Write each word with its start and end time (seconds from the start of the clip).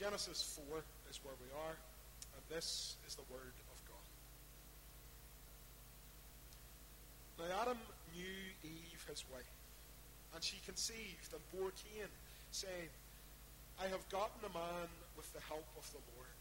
Genesis 0.00 0.56
4 0.72 0.80
is 1.12 1.20
where 1.20 1.36
we 1.44 1.52
are, 1.68 1.76
and 1.76 2.42
this 2.48 2.96
is 3.04 3.20
the 3.20 3.28
Word 3.28 3.52
of 3.68 3.78
God. 3.84 4.08
Now 7.36 7.60
Adam 7.60 7.76
knew 8.16 8.40
Eve, 8.64 9.04
his 9.04 9.28
wife, 9.28 9.52
and 10.32 10.40
she 10.42 10.56
conceived 10.64 11.36
and 11.36 11.44
bore 11.52 11.76
Cain, 11.84 12.08
saying, 12.48 12.88
I 13.76 13.92
have 13.92 14.00
gotten 14.08 14.40
a 14.48 14.52
man 14.56 14.88
with 15.20 15.28
the 15.36 15.44
help 15.44 15.68
of 15.76 15.84
the 15.92 16.00
Lord. 16.16 16.32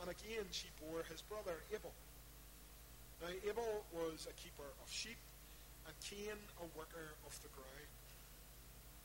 And 0.00 0.08
again 0.08 0.48
she 0.48 0.72
bore 0.80 1.04
his 1.12 1.20
brother 1.20 1.60
Abel. 1.76 1.92
Now 3.20 3.36
Abel 3.44 3.84
was 3.92 4.24
a 4.24 4.32
keeper 4.40 4.72
of 4.80 4.88
sheep, 4.88 5.20
and 5.84 5.92
Cain 6.00 6.40
a 6.56 6.64
worker 6.72 7.20
of 7.28 7.36
the 7.44 7.52
ground. 7.52 7.92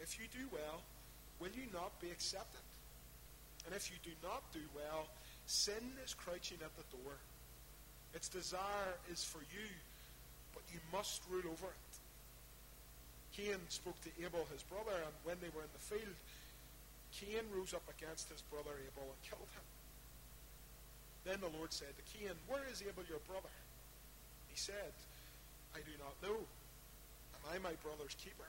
If 0.00 0.18
you 0.18 0.26
do 0.32 0.46
well, 0.52 0.82
will 1.40 1.52
you 1.54 1.66
not 1.72 1.98
be 2.00 2.10
accepted? 2.10 2.60
And 3.66 3.74
if 3.74 3.90
you 3.90 3.96
do 4.02 4.14
not 4.22 4.42
do 4.52 4.62
well, 4.74 5.08
sin 5.46 5.82
is 6.04 6.14
crouching 6.14 6.58
at 6.62 6.74
the 6.76 6.86
door. 6.96 7.14
Its 8.14 8.28
desire 8.28 8.96
is 9.10 9.24
for 9.24 9.40
you, 9.52 9.68
but 10.54 10.62
you 10.72 10.78
must 10.92 11.22
rule 11.28 11.44
over 11.50 11.66
it. 11.66 11.92
Cain 13.36 13.60
spoke 13.68 14.00
to 14.00 14.10
Abel, 14.24 14.46
his 14.52 14.62
brother, 14.62 14.96
and 14.96 15.12
when 15.24 15.36
they 15.42 15.52
were 15.52 15.60
in 15.60 15.74
the 15.76 15.84
field, 15.84 16.16
Cain 17.12 17.44
rose 17.52 17.74
up 17.74 17.84
against 17.92 18.30
his 18.30 18.40
brother 18.48 18.72
Abel 18.72 19.04
and 19.04 19.20
killed 19.28 19.50
him. 19.52 19.66
Then 21.24 21.40
the 21.40 21.52
Lord 21.58 21.72
said 21.72 21.92
to 21.92 22.04
Cain, 22.16 22.32
Where 22.48 22.64
is 22.70 22.80
Abel 22.80 23.04
your 23.08 23.20
brother? 23.28 23.52
He 24.48 24.56
said, 24.56 24.94
I 25.74 25.84
do 25.84 25.92
not 26.00 26.16
know. 26.22 26.38
Am 26.38 27.42
I 27.52 27.58
my 27.58 27.74
brother's 27.82 28.16
keeper? 28.16 28.48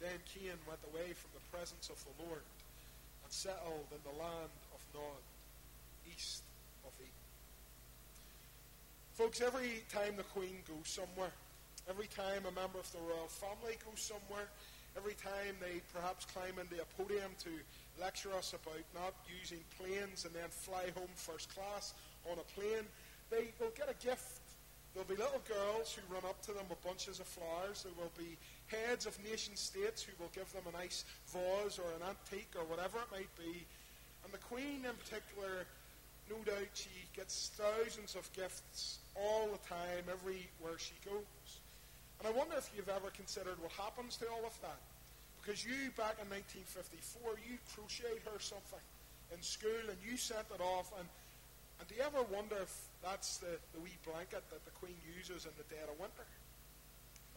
Then 0.00 0.18
Cain 0.30 0.54
went 0.66 0.80
away 0.92 1.12
from 1.12 1.30
the 1.34 1.44
presence 1.50 1.90
of 1.90 1.98
the 2.06 2.14
Lord 2.24 2.42
and 3.24 3.32
settled 3.32 3.90
in 3.90 3.98
the 4.06 4.16
land 4.18 4.54
of 4.70 4.80
Nod, 4.94 5.22
east 6.06 6.42
of 6.86 6.92
Eden. 7.00 7.26
Folks, 9.14 9.42
every 9.42 9.82
time 9.90 10.14
the 10.16 10.28
Queen 10.30 10.62
goes 10.66 10.86
somewhere, 10.86 11.34
every 11.90 12.06
time 12.06 12.46
a 12.46 12.54
member 12.54 12.78
of 12.78 12.90
the 12.92 13.02
royal 13.02 13.26
family 13.26 13.74
goes 13.82 13.98
somewhere, 14.00 14.46
every 14.96 15.14
time 15.14 15.58
they 15.60 15.82
perhaps 15.92 16.24
climb 16.26 16.54
into 16.60 16.80
a 16.80 16.86
podium 16.94 17.34
to 17.42 17.50
lecture 18.00 18.32
us 18.34 18.54
about 18.54 18.86
not 18.94 19.14
using 19.26 19.58
planes 19.76 20.24
and 20.24 20.34
then 20.34 20.48
fly 20.50 20.86
home 20.94 21.10
first 21.14 21.52
class 21.54 21.94
on 22.30 22.38
a 22.38 22.46
plane, 22.54 22.86
they 23.30 23.50
will 23.58 23.72
get 23.76 23.90
a 23.90 23.98
gift. 24.04 24.37
There'll 24.98 25.14
be 25.14 25.22
little 25.22 25.46
girls 25.46 25.94
who 25.94 26.02
run 26.10 26.26
up 26.26 26.42
to 26.42 26.50
them 26.50 26.66
with 26.66 26.82
bunches 26.82 27.22
of 27.22 27.30
flowers. 27.30 27.86
There 27.86 27.94
will 27.94 28.10
be 28.18 28.34
heads 28.66 29.06
of 29.06 29.14
nation 29.22 29.54
states 29.54 30.02
who 30.02 30.10
will 30.18 30.34
give 30.34 30.50
them 30.50 30.66
a 30.66 30.74
nice 30.74 31.06
vase 31.30 31.78
or 31.78 31.86
an 31.94 32.02
antique 32.02 32.50
or 32.58 32.66
whatever 32.66 32.98
it 32.98 33.10
might 33.14 33.30
be. 33.38 33.62
And 34.26 34.34
the 34.34 34.42
Queen, 34.50 34.82
in 34.82 34.96
particular, 34.98 35.70
no 36.26 36.42
doubt 36.42 36.74
she 36.74 36.90
gets 37.14 37.54
thousands 37.54 38.18
of 38.18 38.26
gifts 38.34 38.98
all 39.14 39.46
the 39.46 39.62
time, 39.70 40.02
everywhere 40.10 40.82
she 40.82 40.98
goes. 41.06 41.46
And 42.18 42.26
I 42.26 42.34
wonder 42.34 42.58
if 42.58 42.66
you've 42.74 42.90
ever 42.90 43.14
considered 43.14 43.54
what 43.62 43.70
happens 43.78 44.18
to 44.18 44.26
all 44.26 44.42
of 44.42 44.58
that. 44.66 44.82
Because 45.38 45.62
you, 45.62 45.94
back 45.94 46.18
in 46.18 46.26
1954, 46.26 47.38
you 47.46 47.54
crocheted 47.70 48.26
her 48.26 48.42
something 48.42 48.82
in 49.30 49.38
school 49.46 49.86
and 49.86 49.98
you 50.02 50.18
sent 50.18 50.50
it 50.50 50.58
off. 50.58 50.90
And, 50.98 51.06
and 51.78 51.86
do 51.86 51.94
you 51.94 52.02
ever 52.02 52.22
wonder 52.34 52.58
if 52.58 52.74
that's 53.02 53.38
the, 53.38 53.58
the 53.74 53.80
wee 53.80 53.94
blanket 54.02 54.42
that 54.50 54.64
the 54.66 54.74
Queen 54.82 54.98
uses 55.06 55.46
in 55.46 55.54
the 55.54 55.66
dead 55.70 55.86
of 55.86 55.98
winter? 55.98 56.26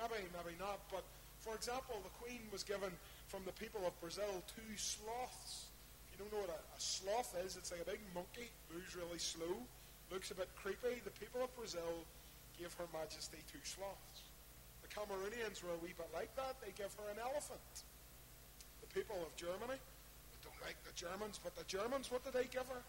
Maybe, 0.02 0.26
maybe 0.34 0.58
not. 0.58 0.82
But 0.90 1.06
for 1.46 1.54
example, 1.54 2.02
the 2.02 2.14
Queen 2.18 2.42
was 2.52 2.66
given 2.66 2.90
from 3.30 3.46
the 3.46 3.54
people 3.54 3.86
of 3.86 3.94
Brazil 4.02 4.42
two 4.50 4.72
sloths. 4.78 5.70
If 6.10 6.18
you 6.18 6.26
don't 6.26 6.34
know 6.34 6.46
what 6.46 6.54
a, 6.54 6.62
a 6.62 6.80
sloth 6.82 7.38
is, 7.46 7.58
it's 7.58 7.70
like 7.70 7.82
a 7.86 7.90
big 7.90 8.02
monkey, 8.14 8.50
moves 8.74 8.98
really 8.98 9.22
slow, 9.22 9.62
looks 10.10 10.30
a 10.32 10.36
bit 10.36 10.50
creepy. 10.58 11.02
The 11.06 11.14
people 11.18 11.42
of 11.46 11.54
Brazil 11.54 12.06
gave 12.58 12.74
Her 12.74 12.90
Majesty 12.94 13.40
two 13.46 13.62
sloths. 13.62 14.26
The 14.82 14.90
Cameroonians 14.90 15.62
were 15.62 15.74
a 15.74 15.82
wee 15.86 15.94
bit 15.94 16.10
like 16.14 16.34
that. 16.36 16.58
They 16.62 16.74
give 16.74 16.94
her 16.98 17.08
an 17.14 17.22
elephant. 17.22 17.86
The 18.82 18.90
people 18.90 19.18
of 19.22 19.34
Germany, 19.38 19.78
they 19.78 20.40
don't 20.42 20.62
like 20.66 20.78
the 20.82 20.94
Germans, 20.98 21.40
but 21.42 21.56
the 21.56 21.66
Germans, 21.70 22.10
what 22.10 22.26
did 22.26 22.34
they 22.34 22.50
give 22.50 22.66
her? 22.68 22.82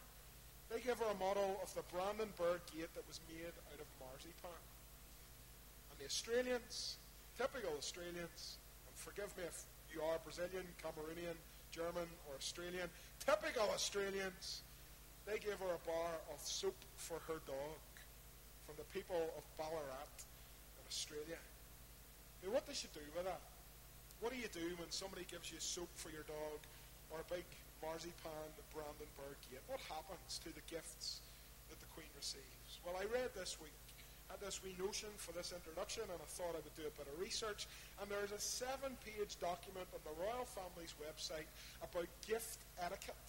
They 0.72 0.81
give 0.81 0.99
her 1.05 1.10
a 1.12 1.21
model 1.21 1.60
of 1.60 1.69
the 1.77 1.84
Brandenburg 1.93 2.65
Gate 2.72 2.88
that 2.97 3.05
was 3.05 3.21
made 3.28 3.53
out 3.69 3.77
of 3.77 3.88
marzipan. 4.00 4.56
And 5.93 6.00
the 6.00 6.09
Australians, 6.09 6.97
typical 7.37 7.77
Australians, 7.77 8.56
and 8.88 8.97
forgive 8.97 9.37
me 9.37 9.44
if 9.44 9.69
you 9.93 10.00
are 10.00 10.16
Brazilian, 10.25 10.65
Cameroonian, 10.81 11.37
German, 11.77 12.09
or 12.25 12.41
Australian, 12.41 12.88
typical 13.21 13.69
Australians, 13.69 14.65
they 15.28 15.37
gave 15.37 15.61
her 15.61 15.77
a 15.77 15.82
bar 15.84 16.16
of 16.32 16.41
soap 16.41 16.81
for 16.97 17.21
her 17.28 17.44
dog 17.44 17.81
from 18.65 18.81
the 18.81 18.88
people 18.97 19.28
of 19.37 19.44
Ballarat 19.61 20.16
in 20.81 20.84
Australia. 20.88 21.41
Now, 22.41 22.56
what 22.56 22.65
does 22.65 22.81
she 22.81 22.88
do 22.97 23.05
with 23.12 23.28
that? 23.28 23.44
What 24.25 24.32
do 24.32 24.38
you 24.41 24.49
do 24.49 24.72
when 24.81 24.88
somebody 24.88 25.28
gives 25.28 25.53
you 25.53 25.61
soap 25.61 25.93
for 26.00 26.09
your 26.09 26.25
dog 26.25 26.65
or 27.12 27.21
a 27.21 27.28
big 27.28 27.44
marzipan 27.82 28.48
Brandenburg 28.72 29.37
gate? 29.50 29.60
What 29.69 29.82
happens 29.91 30.41
to 30.47 30.54
the 30.54 30.65
gifts 30.70 31.20
that 31.69 31.76
the 31.82 31.90
Queen 31.93 32.08
receives? 32.17 32.81
Well, 32.87 32.96
I 32.96 33.05
read 33.11 33.34
this 33.37 33.58
week, 33.61 33.75
had 34.32 34.40
this 34.40 34.64
wee 34.64 34.73
notion 34.81 35.12
for 35.20 35.37
this 35.37 35.52
introduction, 35.52 36.08
and 36.08 36.17
I 36.17 36.29
thought 36.31 36.56
I 36.56 36.62
would 36.64 36.76
do 36.79 36.88
a 36.88 36.94
bit 36.96 37.11
of 37.11 37.17
research. 37.20 37.69
And 38.00 38.08
there's 38.08 38.32
a 38.32 38.40
seven 38.40 38.96
page 39.05 39.37
document 39.43 39.84
on 39.93 40.00
the 40.08 40.14
royal 40.17 40.49
family's 40.49 40.96
website 40.96 41.50
about 41.84 42.08
gift 42.25 42.62
etiquette. 42.81 43.29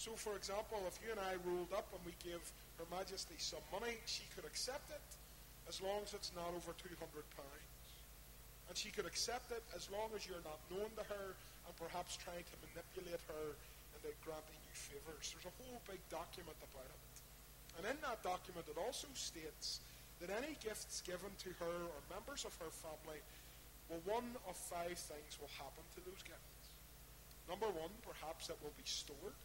So, 0.00 0.16
for 0.16 0.34
example, 0.34 0.80
if 0.88 0.98
you 1.04 1.12
and 1.12 1.20
I 1.20 1.36
rolled 1.46 1.70
up 1.70 1.86
and 1.92 2.02
we 2.02 2.16
gave 2.24 2.40
Her 2.80 2.88
Majesty 2.90 3.36
some 3.38 3.62
money, 3.70 4.00
she 4.08 4.24
could 4.34 4.48
accept 4.48 4.88
it 4.90 5.04
as 5.68 5.78
long 5.78 6.02
as 6.02 6.10
it's 6.10 6.32
not 6.34 6.50
over 6.56 6.74
£200. 6.74 6.98
And 7.06 8.74
she 8.74 8.90
could 8.90 9.06
accept 9.06 9.52
it 9.52 9.62
as 9.76 9.86
long 9.92 10.10
as 10.16 10.26
you're 10.26 10.42
not 10.42 10.58
known 10.72 10.90
to 10.96 11.04
her 11.06 11.36
and 11.68 11.72
perhaps 11.76 12.16
trying 12.18 12.42
to 12.42 12.56
manipulate 12.66 13.20
her 13.28 13.54
into 14.02 14.14
granting 14.26 14.58
you 14.66 14.74
favours. 14.74 15.30
There's 15.30 15.46
a 15.46 15.54
whole 15.62 15.78
big 15.86 16.02
document 16.10 16.58
about 16.58 16.90
it. 16.90 17.14
And 17.78 17.82
in 17.86 17.98
that 18.02 18.20
document, 18.26 18.66
it 18.66 18.76
also 18.76 19.06
states 19.14 19.80
that 20.18 20.28
any 20.28 20.58
gifts 20.58 21.00
given 21.06 21.30
to 21.46 21.50
her 21.62 21.78
or 21.86 22.00
members 22.10 22.42
of 22.42 22.52
her 22.58 22.68
family, 22.68 23.22
well, 23.86 24.02
one 24.04 24.34
of 24.50 24.58
five 24.58 24.98
things 24.98 25.38
will 25.38 25.50
happen 25.56 25.86
to 25.94 26.00
those 26.02 26.20
gifts. 26.26 26.66
Number 27.46 27.70
one, 27.70 27.90
perhaps 28.02 28.50
it 28.50 28.58
will 28.60 28.74
be 28.74 28.86
stored. 28.86 29.38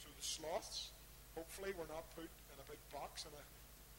So 0.00 0.08
the 0.16 0.24
sloths, 0.24 0.90
Hopefully, 1.34 1.72
we're 1.76 1.88
not 1.88 2.04
put 2.12 2.28
in 2.28 2.56
a 2.60 2.66
big 2.68 2.80
box 2.92 3.24
in 3.24 3.32
a 3.32 3.44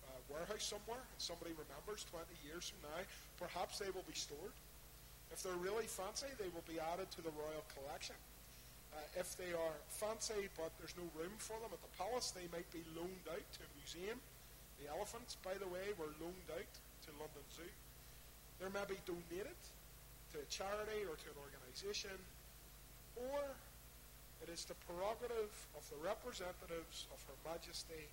uh, 0.05 0.19
warehouse 0.29 0.69
somewhere 0.69 1.01
and 1.01 1.17
somebody 1.17 1.49
remembers 1.57 2.05
20 2.13 2.29
years 2.45 2.69
from 2.69 2.93
now. 2.93 3.01
Perhaps 3.41 3.81
they 3.81 3.89
will 3.89 4.05
be 4.05 4.13
stored. 4.13 4.53
If 5.33 5.41
they're 5.41 5.57
really 5.57 5.89
fancy, 5.89 6.29
they 6.37 6.53
will 6.53 6.65
be 6.69 6.77
added 6.77 7.09
to 7.17 7.25
the 7.25 7.33
royal 7.33 7.65
collection. 7.73 8.13
Uh, 8.93 9.01
if 9.17 9.33
they 9.37 9.49
are 9.57 9.77
fancy 9.89 10.47
but 10.53 10.69
there's 10.77 10.93
no 10.93 11.07
room 11.17 11.33
for 11.41 11.57
them 11.61 11.73
at 11.73 11.81
the 11.81 11.93
palace, 11.97 12.29
they 12.29 12.45
might 12.53 12.69
be 12.69 12.85
loaned 12.93 13.25
out 13.29 13.47
to 13.57 13.59
a 13.65 13.69
museum. 13.73 14.21
The 14.77 14.89
elephants, 14.89 15.37
by 15.41 15.57
the 15.57 15.65
way, 15.65 15.93
were 15.97 16.13
loaned 16.21 16.49
out 16.53 16.73
to 17.05 17.09
London 17.17 17.45
Zoo. 17.49 17.71
They 18.61 18.69
may 18.69 18.85
be 18.85 18.99
donated 19.09 19.57
to 20.33 20.35
a 20.41 20.47
charity 20.49 21.05
or 21.09 21.17
to 21.17 21.27
an 21.33 21.39
organisation, 21.41 22.13
or 23.17 23.57
it 24.43 24.49
is 24.51 24.65
the 24.65 24.77
prerogative 24.85 25.53
of 25.77 25.83
the 25.89 25.97
representatives 26.03 27.07
of 27.15 27.17
Her 27.25 27.37
Majesty 27.47 28.05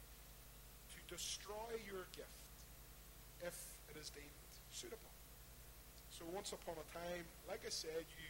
to 0.95 0.99
destroy 1.11 1.75
your 1.85 2.07
gift 2.15 2.41
if 3.43 3.57
it 3.91 3.99
is 3.99 4.15
deemed 4.15 4.53
suitable. 4.71 5.11
So 6.15 6.23
once 6.31 6.53
upon 6.53 6.79
a 6.79 6.87
time, 6.95 7.27
like 7.49 7.67
I 7.67 7.73
said, 7.73 8.07
you 8.15 8.30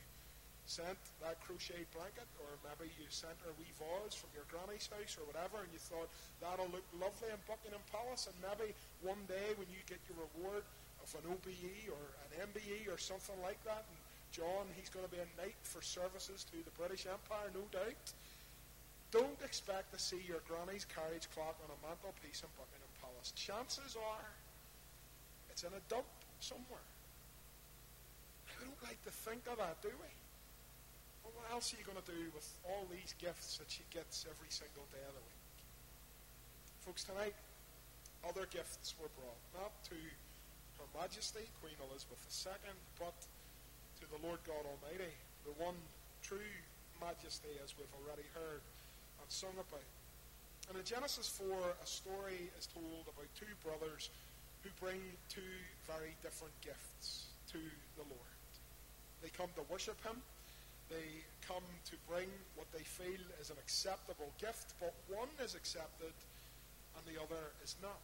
sent 0.71 1.03
that 1.19 1.43
crocheted 1.43 1.91
blanket, 1.91 2.31
or 2.39 2.55
maybe 2.63 2.87
you 2.95 3.03
sent 3.11 3.35
her 3.43 3.51
wee 3.59 3.75
vase 3.75 4.15
from 4.15 4.31
your 4.31 4.47
granny's 4.47 4.87
house 4.87 5.19
or 5.19 5.27
whatever, 5.27 5.59
and 5.59 5.71
you 5.75 5.83
thought 5.83 6.07
that'll 6.39 6.71
look 6.71 6.87
lovely 6.95 7.27
in 7.27 7.41
Buckingham 7.51 7.83
Palace, 7.91 8.31
and 8.31 8.39
maybe 8.39 8.71
one 9.03 9.19
day 9.27 9.51
when 9.59 9.67
you 9.67 9.83
get 9.91 9.99
your 10.07 10.23
reward 10.31 10.63
of 11.03 11.11
an 11.19 11.27
OBE 11.27 11.91
or 11.91 11.99
an 12.23 12.55
MBE 12.55 12.87
or 12.87 13.03
something 13.03 13.35
like 13.43 13.59
that, 13.67 13.83
and 13.83 13.99
John, 14.31 14.71
he's 14.79 14.87
going 14.87 15.03
to 15.03 15.11
be 15.11 15.19
a 15.19 15.31
knight 15.35 15.59
for 15.67 15.83
services 15.83 16.47
to 16.55 16.63
the 16.63 16.71
British 16.79 17.03
Empire, 17.11 17.51
no 17.51 17.67
doubt. 17.75 18.07
Don't 19.11 19.43
expect 19.43 19.91
to 19.91 19.99
see 19.99 20.23
your 20.23 20.39
granny's 20.47 20.87
carriage 20.87 21.27
clock 21.35 21.59
on 21.67 21.75
a 21.75 21.79
mantelpiece 21.83 22.47
in 22.47 22.51
Buckingham 22.55 22.95
Palace. 23.03 23.35
Chances 23.35 23.99
are 23.99 24.31
it's 25.51 25.67
in 25.67 25.75
a 25.75 25.83
dump 25.91 26.07
somewhere. 26.39 26.87
We 28.47 28.71
don't 28.71 28.83
like 28.87 29.03
to 29.03 29.11
think 29.11 29.51
of 29.51 29.59
that, 29.59 29.83
do 29.83 29.91
we? 29.99 30.11
What 31.35 31.47
else 31.53 31.75
are 31.75 31.79
you 31.79 31.87
going 31.87 32.01
to 32.01 32.11
do 32.11 32.31
with 32.35 32.47
all 32.67 32.87
these 32.91 33.15
gifts 33.19 33.59
that 33.59 33.71
she 33.71 33.85
gets 33.91 34.27
every 34.27 34.51
single 34.51 34.87
day 34.91 35.03
of 35.07 35.15
the 35.15 35.25
week? 35.25 35.47
Folks, 36.87 37.05
tonight, 37.05 37.37
other 38.25 38.49
gifts 38.51 38.95
were 38.99 39.11
brought, 39.19 39.43
not 39.55 39.73
to 39.91 39.99
Her 40.81 40.89
Majesty, 40.97 41.45
Queen 41.61 41.77
Elizabeth 41.91 42.21
II, 42.25 42.73
but 42.99 43.17
to 44.01 44.05
the 44.09 44.21
Lord 44.27 44.41
God 44.47 44.65
Almighty, 44.65 45.13
the 45.45 45.55
one 45.61 45.77
true 46.23 46.53
majesty, 47.01 47.53
as 47.65 47.73
we've 47.77 47.93
already 48.05 48.27
heard 48.37 48.61
and 49.21 49.29
sung 49.29 49.57
about. 49.57 49.91
And 50.69 50.79
in 50.79 50.85
Genesis 50.85 51.29
4, 51.29 51.47
a 51.49 51.87
story 51.87 52.49
is 52.59 52.69
told 52.69 53.09
about 53.09 53.29
two 53.35 53.51
brothers 53.65 54.11
who 54.63 54.71
bring 54.79 55.01
two 55.29 55.53
very 55.89 56.15
different 56.23 56.55
gifts 56.61 57.33
to 57.53 57.59
the 57.97 58.05
Lord. 58.07 58.37
They 59.23 59.33
come 59.33 59.49
to 59.57 59.65
worship 59.73 59.99
Him, 60.05 60.21
they 60.91 61.23
come 61.47 61.65
to 61.87 61.95
bring 62.11 62.27
what 62.59 62.67
they 62.75 62.83
feel 62.83 63.23
is 63.41 63.49
an 63.49 63.57
acceptable 63.63 64.29
gift, 64.43 64.75
but 64.83 64.93
one 65.07 65.31
is 65.43 65.55
accepted 65.55 66.13
and 66.99 67.03
the 67.07 67.17
other 67.17 67.55
is 67.63 67.79
not. 67.81 68.03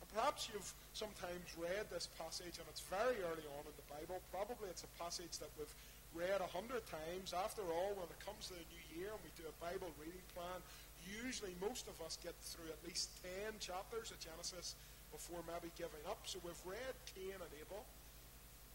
And 0.00 0.08
perhaps 0.14 0.48
you've 0.48 0.72
sometimes 0.94 1.44
read 1.58 1.90
this 1.90 2.08
passage, 2.14 2.62
and 2.62 2.66
it's 2.70 2.86
very 2.86 3.18
early 3.26 3.46
on 3.58 3.64
in 3.66 3.74
the 3.74 3.88
Bible. 3.90 4.22
Probably 4.30 4.70
it's 4.70 4.86
a 4.86 4.92
passage 5.02 5.42
that 5.42 5.50
we've 5.58 5.74
read 6.14 6.40
a 6.40 6.48
hundred 6.48 6.86
times. 6.86 7.34
After 7.34 7.66
all, 7.66 7.92
when 7.98 8.08
it 8.08 8.20
comes 8.22 8.48
to 8.48 8.56
the 8.56 8.66
new 8.72 8.84
year 8.96 9.10
and 9.12 9.20
we 9.26 9.32
do 9.36 9.44
a 9.44 9.56
Bible 9.60 9.90
reading 10.00 10.22
plan, 10.32 10.62
usually 11.04 11.52
most 11.60 11.90
of 11.90 11.96
us 12.00 12.16
get 12.22 12.34
through 12.40 12.70
at 12.70 12.80
least 12.86 13.10
10 13.50 13.58
chapters 13.60 14.14
of 14.14 14.18
Genesis 14.22 14.78
before 15.12 15.40
maybe 15.46 15.72
giving 15.76 16.02
up. 16.08 16.22
So 16.24 16.38
we've 16.44 16.64
read 16.66 16.94
Cain 17.14 17.36
and 17.36 17.52
Abel 17.60 17.84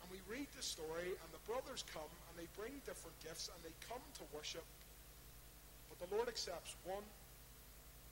we 0.09 0.23
read 0.25 0.47
the 0.55 0.63
story, 0.63 1.13
and 1.13 1.29
the 1.29 1.43
brothers 1.45 1.83
come, 1.93 2.09
and 2.29 2.33
they 2.39 2.49
bring 2.57 2.73
different 2.87 3.13
gifts, 3.21 3.51
and 3.53 3.59
they 3.61 3.75
come 3.85 4.01
to 4.17 4.23
worship. 4.33 4.65
But 5.91 6.01
the 6.01 6.09
Lord 6.15 6.31
accepts 6.31 6.73
one, 6.87 7.05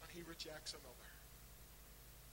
and 0.04 0.10
he 0.12 0.22
rejects 0.28 0.78
another. 0.78 1.10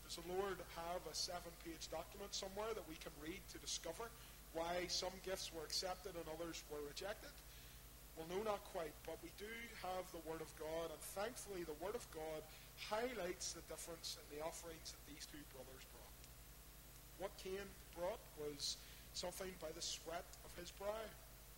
Does 0.05 0.19
the 0.21 0.29
Lord 0.39 0.59
have 0.79 1.03
a 1.09 1.15
seven 1.15 1.51
page 1.67 1.91
document 1.91 2.31
somewhere 2.31 2.71
that 2.75 2.87
we 2.87 2.95
can 3.03 3.11
read 3.19 3.43
to 3.55 3.59
discover 3.59 4.07
why 4.55 4.87
some 4.87 5.15
gifts 5.27 5.51
were 5.51 5.67
accepted 5.67 6.15
and 6.15 6.27
others 6.31 6.63
were 6.71 6.83
rejected? 6.87 7.35
Well, 8.15 8.31
no, 8.33 8.41
not 8.47 8.65
quite, 8.73 8.95
but 9.05 9.21
we 9.21 9.29
do 9.37 9.51
have 9.85 10.09
the 10.15 10.25
Word 10.25 10.41
of 10.41 10.49
God, 10.57 10.89
and 10.89 11.03
thankfully, 11.13 11.69
the 11.69 11.77
Word 11.85 11.93
of 11.93 12.07
God 12.17 12.41
highlights 12.89 13.53
the 13.53 13.65
difference 13.69 14.17
in 14.17 14.25
the 14.33 14.41
offerings 14.41 14.97
that 14.97 15.05
these 15.05 15.29
two 15.29 15.43
brothers 15.53 15.85
brought. 15.93 16.21
What 17.21 17.33
Cain 17.37 17.67
brought 17.93 18.23
was 18.41 18.81
something 19.17 19.49
by 19.65 19.73
the 19.73 19.81
sweat 19.81 20.29
of 20.45 20.53
his 20.61 20.69
brow. 20.77 21.09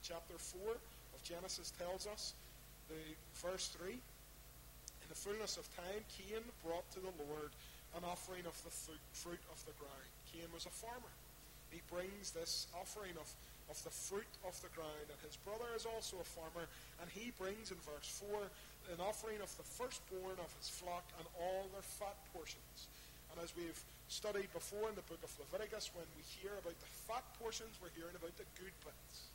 Chapter 0.06 0.38
4 0.38 0.78
of 0.78 1.20
Genesis 1.26 1.75
tells 1.75 2.06
us, 2.06 2.38
the 2.87 3.02
verse 3.43 3.75
3, 3.75 3.99
In 3.99 5.08
the 5.10 5.19
fullness 5.19 5.58
of 5.58 5.66
time, 5.75 6.06
Cain 6.06 6.46
brought 6.62 6.87
to 6.94 7.02
the 7.02 7.10
Lord 7.26 7.50
an 7.99 8.06
offering 8.06 8.46
of 8.46 8.55
the 8.62 8.70
fruit 9.10 9.43
of 9.50 9.58
the 9.66 9.75
ground. 9.75 10.08
Cain 10.31 10.46
was 10.55 10.70
a 10.70 10.72
farmer. 10.72 11.10
He 11.75 11.82
brings 11.90 12.31
this 12.31 12.70
offering 12.78 13.19
of, 13.19 13.26
of 13.66 13.82
the 13.82 13.90
fruit 13.90 14.31
of 14.46 14.55
the 14.62 14.70
ground, 14.70 15.10
and 15.10 15.19
his 15.26 15.34
brother 15.43 15.66
is 15.75 15.82
also 15.82 16.22
a 16.22 16.28
farmer, 16.38 16.70
and 17.02 17.10
he 17.10 17.34
brings 17.43 17.75
in 17.75 17.81
verse 17.82 18.22
4 18.22 18.38
an 18.94 19.02
offering 19.02 19.43
of 19.43 19.50
the 19.58 19.66
firstborn 19.66 20.38
of 20.38 20.50
his 20.62 20.70
flock 20.70 21.05
and 21.19 21.26
all 21.34 21.66
their 21.75 21.84
fat 21.84 22.16
portions. 22.31 22.87
And 23.34 23.43
as 23.43 23.50
we've 23.58 23.82
studied 24.08 24.49
before 24.52 24.88
in 24.88 24.96
the 24.96 25.05
book 25.05 25.20
of 25.22 25.31
Leviticus, 25.37 25.93
when 25.93 26.08
we 26.16 26.25
hear 26.40 26.56
about 26.56 26.76
the 26.81 26.90
fat 27.06 27.25
portions, 27.37 27.76
we're 27.81 27.93
hearing 27.93 28.16
about 28.16 28.32
the 28.40 28.49
good 28.56 28.72
bits. 28.82 29.28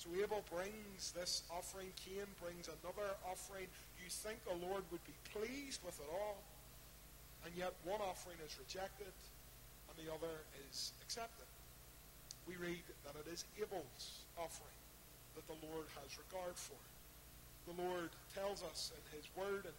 So 0.00 0.08
Abel 0.16 0.40
brings 0.48 1.12
this 1.12 1.44
offering, 1.52 1.92
Cain 2.00 2.24
brings 2.40 2.72
another 2.80 3.12
offering. 3.28 3.68
You 4.00 4.08
think 4.08 4.40
the 4.48 4.56
Lord 4.56 4.88
would 4.88 5.04
be 5.04 5.12
pleased 5.28 5.84
with 5.84 6.00
it 6.00 6.08
all, 6.08 6.40
and 7.44 7.52
yet 7.52 7.76
one 7.84 8.00
offering 8.00 8.40
is 8.40 8.56
rejected 8.56 9.12
and 9.88 9.94
the 10.00 10.08
other 10.08 10.32
is 10.72 10.96
accepted. 11.04 11.44
We 12.48 12.56
read 12.56 12.80
that 13.04 13.12
it 13.20 13.28
is 13.28 13.44
Abel's 13.60 14.24
offering 14.40 14.80
that 15.36 15.44
the 15.44 15.60
Lord 15.68 15.84
has 16.00 16.16
regard 16.16 16.56
for. 16.56 16.80
The 17.68 17.76
Lord 17.76 18.08
tells 18.32 18.64
us 18.64 18.92
in 18.96 19.04
his 19.12 19.28
word 19.36 19.68
in 19.68 19.76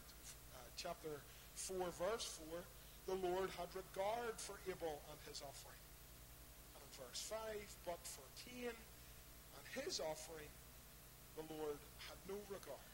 uh, 0.54 0.62
chapter 0.78 1.18
4, 1.56 1.78
verse 1.98 2.38
4, 2.54 2.62
the 3.08 3.18
Lord 3.18 3.50
had 3.58 3.70
regard 3.74 4.38
for 4.38 4.56
Abel 4.70 5.02
and 5.10 5.20
his 5.28 5.42
offering. 5.42 5.82
And 6.76 6.82
in 6.86 6.92
verse 6.98 7.22
5, 7.30 7.40
but 7.86 8.02
for 8.04 8.26
Cain 8.46 8.74
and 8.74 9.66
his 9.74 10.00
offering, 10.00 10.52
the 11.36 11.46
Lord 11.58 11.80
had 12.10 12.20
no 12.30 12.38
regard. 12.50 12.92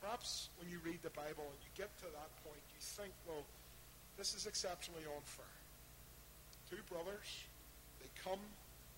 Perhaps 0.00 0.48
when 0.56 0.68
you 0.72 0.80
read 0.80 0.98
the 1.02 1.12
Bible 1.12 1.44
and 1.44 1.60
you 1.60 1.70
get 1.76 1.92
to 2.00 2.08
that 2.08 2.30
point, 2.40 2.62
you 2.72 2.80
think, 2.80 3.12
well, 3.28 3.44
this 4.16 4.34
is 4.34 4.46
exceptionally 4.46 5.04
unfair. 5.04 5.52
Two 6.72 6.80
brothers, 6.88 7.28
they 8.00 8.08
come 8.16 8.40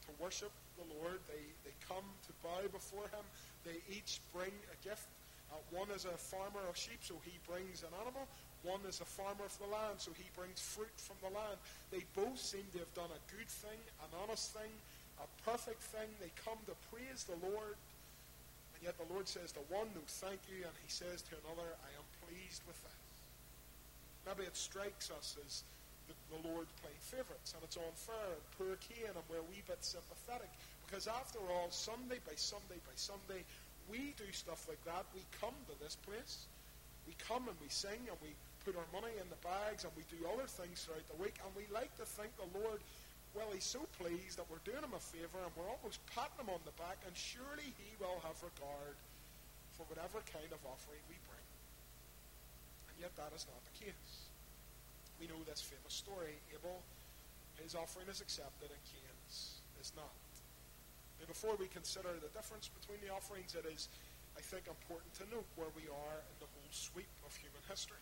to 0.07 0.11
worship 0.23 0.53
the 0.79 0.87
Lord, 0.99 1.19
they, 1.27 1.43
they 1.67 1.75
come 1.87 2.07
to 2.27 2.33
bow 2.43 2.63
before 2.71 3.07
him, 3.11 3.27
they 3.67 3.83
each 3.91 4.21
bring 4.33 4.55
a 4.71 4.79
gift. 4.87 5.07
Uh, 5.51 5.59
one 5.71 5.91
is 5.91 6.07
a 6.07 6.17
farmer 6.17 6.63
of 6.69 6.77
sheep, 6.77 7.03
so 7.03 7.15
he 7.25 7.35
brings 7.47 7.83
an 7.83 7.93
animal. 8.01 8.27
One 8.63 8.81
is 8.87 9.03
a 9.03 9.09
farmer 9.09 9.43
of 9.43 9.57
the 9.59 9.67
land, 9.67 9.99
so 9.99 10.15
he 10.15 10.27
brings 10.39 10.63
fruit 10.63 10.95
from 10.95 11.19
the 11.19 11.35
land. 11.35 11.59
They 11.91 12.07
both 12.15 12.39
seem 12.39 12.63
to 12.73 12.79
have 12.79 12.95
done 12.95 13.11
a 13.11 13.23
good 13.35 13.51
thing, 13.51 13.79
an 14.07 14.11
honest 14.23 14.55
thing, 14.55 14.71
a 15.19 15.27
perfect 15.43 15.83
thing. 15.91 16.07
They 16.23 16.31
come 16.47 16.59
to 16.71 16.75
praise 16.95 17.27
the 17.27 17.39
Lord. 17.43 17.75
And 18.75 18.81
yet 18.87 18.95
the 19.03 19.11
Lord 19.11 19.27
says 19.27 19.51
to 19.59 19.63
one, 19.67 19.91
no 19.99 20.03
thank 20.23 20.39
you, 20.47 20.63
and 20.63 20.75
he 20.79 20.91
says 20.91 21.27
to 21.27 21.35
another, 21.43 21.67
I 21.67 21.91
am 21.99 22.07
pleased 22.23 22.63
with 22.71 22.79
this. 22.87 23.03
Maybe 24.23 24.47
it 24.47 24.55
strikes 24.55 25.11
us 25.11 25.35
as 25.43 25.67
the, 26.07 26.15
the 26.31 26.41
Lord 26.47 26.71
playing 26.79 27.03
favourites, 27.03 27.59
and 27.59 27.63
it's 27.67 27.75
unfair, 27.75 28.39
and 28.39 28.47
poor 28.55 28.79
Cain, 28.79 29.11
and 29.11 29.27
we're 29.27 29.43
a 29.43 29.49
wee 29.51 29.67
bit 29.67 29.83
sympathetic. 29.83 30.51
Because 30.87 31.11
after 31.11 31.43
all, 31.51 31.67
Sunday 31.75 32.23
by 32.23 32.39
Sunday 32.39 32.79
by 32.87 32.95
Sunday, 32.95 33.43
we 33.91 34.15
do 34.15 34.31
stuff 34.31 34.71
like 34.71 34.83
that. 34.87 35.03
We 35.15 35.27
come 35.43 35.55
to 35.67 35.75
this 35.83 35.99
place. 36.07 36.47
We 37.07 37.15
come 37.19 37.49
and 37.49 37.57
we 37.59 37.67
sing 37.69 37.99
and 38.07 38.19
we 38.23 38.31
put 38.65 38.79
our 38.79 38.89
money 38.95 39.13
in 39.19 39.27
the 39.29 39.41
bags 39.43 39.83
and 39.85 39.93
we 39.99 40.07
do 40.09 40.19
other 40.31 40.47
things 40.47 40.87
throughout 40.87 41.05
the 41.11 41.19
week. 41.19 41.37
And 41.43 41.51
we 41.55 41.67
like 41.75 41.93
to 41.99 42.07
think 42.07 42.31
the 42.39 42.49
Lord, 42.57 42.81
well, 43.35 43.51
He's 43.51 43.67
so 43.67 43.83
pleased 43.99 44.39
that 44.39 44.47
we're 44.47 44.63
doing 44.63 44.83
Him 44.83 44.95
a 44.95 45.03
favour 45.03 45.43
and 45.43 45.53
we're 45.59 45.71
almost 45.71 46.03
patting 46.11 46.39
Him 46.39 46.51
on 46.51 46.63
the 46.65 46.75
back, 46.79 47.03
and 47.07 47.15
surely 47.15 47.75
He 47.79 47.91
will 47.99 48.23
have 48.23 48.39
regard 48.41 48.97
for 49.75 49.87
whatever 49.91 50.23
kind 50.31 50.51
of 50.51 50.61
offering 50.63 51.03
we 51.11 51.19
bring. 51.27 51.49
And 52.93 52.97
yet 53.03 53.13
that 53.19 53.35
is 53.35 53.49
not 53.51 53.61
the 53.73 53.75
case. 53.89 54.31
We 55.19 55.27
know 55.31 55.39
this 55.47 55.63
famous 55.63 55.95
story. 55.95 56.39
Abel, 56.55 56.83
his 57.61 57.79
offering 57.79 58.11
is 58.11 58.19
accepted 58.19 58.71
and 58.71 58.83
Cain's 58.91 59.63
is 59.79 59.93
not. 59.95 60.11
Before 61.31 61.55
we 61.55 61.71
consider 61.71 62.11
the 62.19 62.29
difference 62.35 62.67
between 62.67 62.99
the 62.99 63.15
offerings, 63.15 63.55
it 63.55 63.63
is 63.71 63.87
I 64.37 64.41
think, 64.41 64.65
important 64.69 65.13
to 65.21 65.25
note 65.29 65.47
where 65.57 65.69
we 65.77 65.85
are 65.89 66.19
in 66.25 66.37
the 66.41 66.49
whole 66.49 66.71
sweep 66.71 67.11
of 67.27 67.35
human 67.37 67.61
history. 67.69 68.01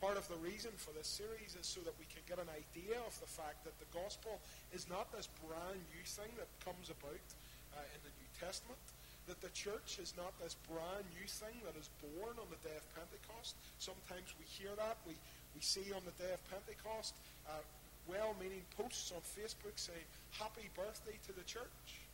Part 0.00 0.20
of 0.20 0.28
the 0.28 0.36
reason 0.44 0.76
for 0.76 0.92
this 0.92 1.08
series 1.08 1.56
is 1.56 1.64
so 1.64 1.80
that 1.88 1.96
we 1.96 2.04
can 2.12 2.20
get 2.28 2.36
an 2.36 2.52
idea 2.52 3.00
of 3.08 3.16
the 3.16 3.30
fact 3.30 3.64
that 3.64 3.72
the 3.80 3.88
gospel 3.96 4.36
is 4.76 4.84
not 4.92 5.08
this 5.08 5.28
brand 5.40 5.80
new 5.88 6.04
thing 6.04 6.28
that 6.36 6.52
comes 6.60 6.92
about 6.92 7.26
uh, 7.72 7.96
in 7.96 8.00
the 8.04 8.12
New 8.20 8.30
Testament, 8.36 8.76
that 9.24 9.40
the 9.40 9.48
church 9.56 9.96
is 9.96 10.12
not 10.12 10.36
this 10.36 10.52
brand 10.68 11.08
new 11.16 11.24
thing 11.24 11.56
that 11.64 11.72
is 11.80 11.88
born 12.04 12.36
on 12.36 12.48
the 12.52 12.60
day 12.60 12.76
of 12.76 12.84
Pentecost. 12.92 13.56
Sometimes 13.80 14.36
we 14.36 14.44
hear 14.44 14.76
that. 14.76 15.00
We, 15.08 15.16
we 15.56 15.64
see 15.64 15.88
on 15.96 16.04
the 16.04 16.14
day 16.20 16.28
of 16.28 16.44
Pentecost 16.52 17.16
uh, 17.48 17.64
well 18.04 18.36
meaning 18.36 18.62
posts 18.76 19.16
on 19.16 19.24
Facebook 19.24 19.80
saying, 19.80 20.04
Happy 20.36 20.68
birthday 20.76 21.16
to 21.24 21.32
the 21.32 21.42
church. 21.48 22.04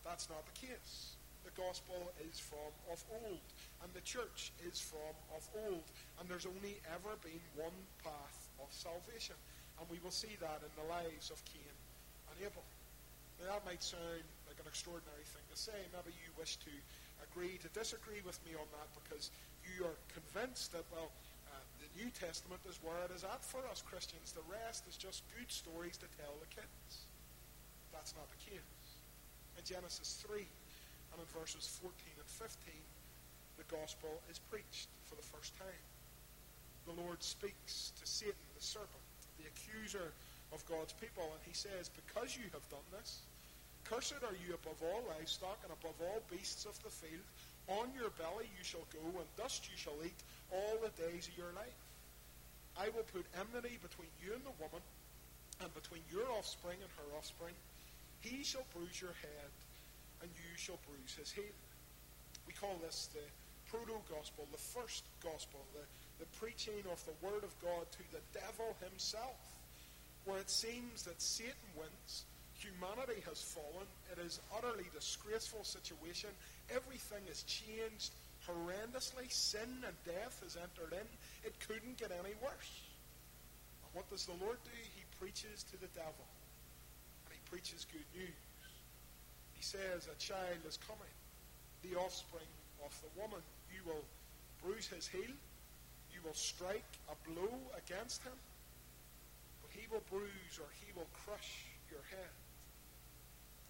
But 0.00 0.16
that's 0.16 0.32
not 0.32 0.40
the 0.48 0.72
case. 0.72 1.20
The 1.44 1.52
gospel 1.60 2.08
is 2.24 2.40
from 2.40 2.72
of 2.88 3.04
old, 3.20 3.48
and 3.84 3.92
the 3.92 4.00
church 4.00 4.52
is 4.64 4.80
from 4.80 5.12
of 5.36 5.44
old, 5.68 5.84
and 6.18 6.24
there's 6.24 6.48
only 6.48 6.80
ever 6.88 7.20
been 7.20 7.44
one 7.52 7.76
path 8.00 8.48
of 8.56 8.72
salvation. 8.72 9.36
And 9.76 9.84
we 9.92 10.00
will 10.00 10.14
see 10.14 10.40
that 10.40 10.64
in 10.64 10.72
the 10.72 10.88
lives 10.88 11.28
of 11.28 11.44
Cain 11.44 11.76
and 12.32 12.36
Abel. 12.40 12.64
Now, 13.38 13.58
that 13.58 13.66
might 13.68 13.84
sound 13.84 14.24
like 14.48 14.56
an 14.56 14.64
extraordinary 14.64 15.26
thing 15.26 15.44
to 15.52 15.58
say. 15.58 15.76
Maybe 15.92 16.16
you 16.16 16.32
wish 16.38 16.56
to 16.64 16.72
agree 17.28 17.60
to 17.60 17.68
disagree 17.76 18.24
with 18.24 18.40
me 18.46 18.56
on 18.56 18.64
that 18.80 18.88
because 18.96 19.28
you 19.68 19.84
are 19.84 19.98
convinced 20.08 20.72
that, 20.72 20.86
well, 20.94 21.12
uh, 21.50 21.60
the 21.82 21.90
New 21.98 22.08
Testament 22.14 22.62
is 22.64 22.80
where 22.80 22.96
it 23.04 23.12
is 23.12 23.20
at 23.20 23.44
for 23.44 23.60
us 23.68 23.84
Christians. 23.84 24.32
The 24.32 24.46
rest 24.48 24.88
is 24.88 24.96
just 24.96 25.26
good 25.36 25.50
stories 25.50 26.00
to 26.00 26.08
tell 26.16 26.32
the 26.40 26.48
kids. 26.48 27.04
That's 27.92 28.14
not 28.16 28.30
the 28.32 28.40
case. 28.48 28.64
In 29.58 29.62
Genesis 29.66 30.24
3 30.24 30.46
and 31.14 31.22
in 31.22 31.30
verses 31.30 31.78
14 31.78 31.94
and 32.18 32.26
15, 32.26 32.74
the 33.56 33.68
gospel 33.70 34.18
is 34.26 34.42
preached 34.50 34.90
for 35.06 35.14
the 35.14 35.22
first 35.22 35.54
time. 35.54 35.84
The 36.90 36.98
Lord 36.98 37.22
speaks 37.22 37.94
to 37.96 38.04
Satan, 38.04 38.44
the 38.58 38.62
serpent, 38.62 39.06
the 39.38 39.46
accuser 39.46 40.10
of 40.52 40.66
God's 40.66 40.92
people. 40.98 41.24
And 41.30 41.42
he 41.46 41.54
says, 41.54 41.88
Because 41.94 42.34
you 42.34 42.50
have 42.52 42.66
done 42.68 42.84
this, 42.90 43.22
cursed 43.86 44.20
are 44.26 44.38
you 44.42 44.58
above 44.58 44.82
all 44.82 45.06
livestock 45.16 45.62
and 45.62 45.72
above 45.72 45.96
all 46.02 46.20
beasts 46.28 46.66
of 46.66 46.76
the 46.82 46.90
field. 46.90 47.24
On 47.70 47.88
your 47.96 48.10
belly 48.20 48.50
you 48.58 48.64
shall 48.66 48.84
go, 48.92 49.00
and 49.00 49.28
dust 49.38 49.70
you 49.70 49.78
shall 49.78 49.96
eat 50.04 50.18
all 50.52 50.76
the 50.82 50.92
days 51.00 51.30
of 51.30 51.38
your 51.38 51.54
life. 51.56 51.80
I 52.76 52.90
will 52.90 53.06
put 53.08 53.24
enmity 53.38 53.78
between 53.80 54.10
you 54.20 54.34
and 54.34 54.44
the 54.44 54.58
woman, 54.60 54.82
and 55.62 55.70
between 55.72 56.02
your 56.10 56.26
offspring 56.36 56.76
and 56.82 56.92
her 56.98 57.08
offspring. 57.16 57.54
He 58.20 58.42
shall 58.42 58.66
bruise 58.74 59.00
your 59.00 59.14
head, 59.22 59.52
and 60.24 60.32
you 60.32 60.56
shall 60.56 60.80
bruise 60.88 61.12
his 61.12 61.28
heel. 61.28 61.54
We 62.48 62.56
call 62.56 62.80
this 62.80 63.12
the 63.12 63.24
proto 63.68 64.00
gospel, 64.08 64.48
the 64.48 64.64
first 64.72 65.04
gospel, 65.20 65.60
the, 65.76 65.84
the 66.24 66.30
preaching 66.40 66.80
of 66.88 67.04
the 67.04 67.16
word 67.20 67.44
of 67.44 67.52
God 67.60 67.84
to 67.92 68.02
the 68.08 68.24
devil 68.32 68.72
himself 68.80 69.36
where 70.24 70.40
it 70.40 70.48
seems 70.48 71.02
that 71.04 71.20
Satan 71.20 71.68
wins, 71.76 72.24
humanity 72.56 73.20
has 73.28 73.42
fallen, 73.42 73.86
it 74.12 74.18
is 74.24 74.40
utterly 74.56 74.88
disgraceful 74.94 75.64
situation, 75.64 76.30
everything 76.74 77.20
is 77.30 77.44
changed 77.44 78.12
horrendously, 78.48 79.28
sin 79.28 79.84
and 79.84 79.96
death 80.04 80.40
has 80.42 80.56
entered 80.56 80.92
in, 80.92 81.06
it 81.44 81.52
couldn't 81.60 81.98
get 81.98 82.10
any 82.10 82.34
worse. 82.40 82.72
What 83.92 84.08
does 84.10 84.26
the 84.26 84.36
Lord 84.40 84.58
do? 84.64 84.76
He 84.96 85.04
preaches 85.20 85.62
to 85.70 85.76
the 85.76 85.92
devil, 85.94 86.26
and 87.26 87.36
he 87.36 87.40
preaches 87.50 87.86
good 87.92 88.08
news. 88.16 88.43
Says, 89.64 90.08
A 90.12 90.16
child 90.20 90.60
is 90.68 90.78
coming, 90.84 91.14
the 91.80 91.96
offspring 91.96 92.52
of 92.84 92.92
the 93.00 93.08
woman. 93.20 93.40
You 93.72 93.80
will 93.88 94.04
bruise 94.62 94.88
his 94.88 95.08
heel, 95.08 95.32
you 96.12 96.20
will 96.24 96.36
strike 96.36 96.84
a 97.08 97.16
blow 97.28 97.56
against 97.80 98.22
him 98.22 98.36
but 99.64 99.72
he 99.72 99.88
will 99.88 100.04
bruise 100.12 100.60
or 100.60 100.68
he 100.84 100.92
will 100.92 101.08
crush 101.24 101.64
your 101.88 102.04
head. 102.12 102.34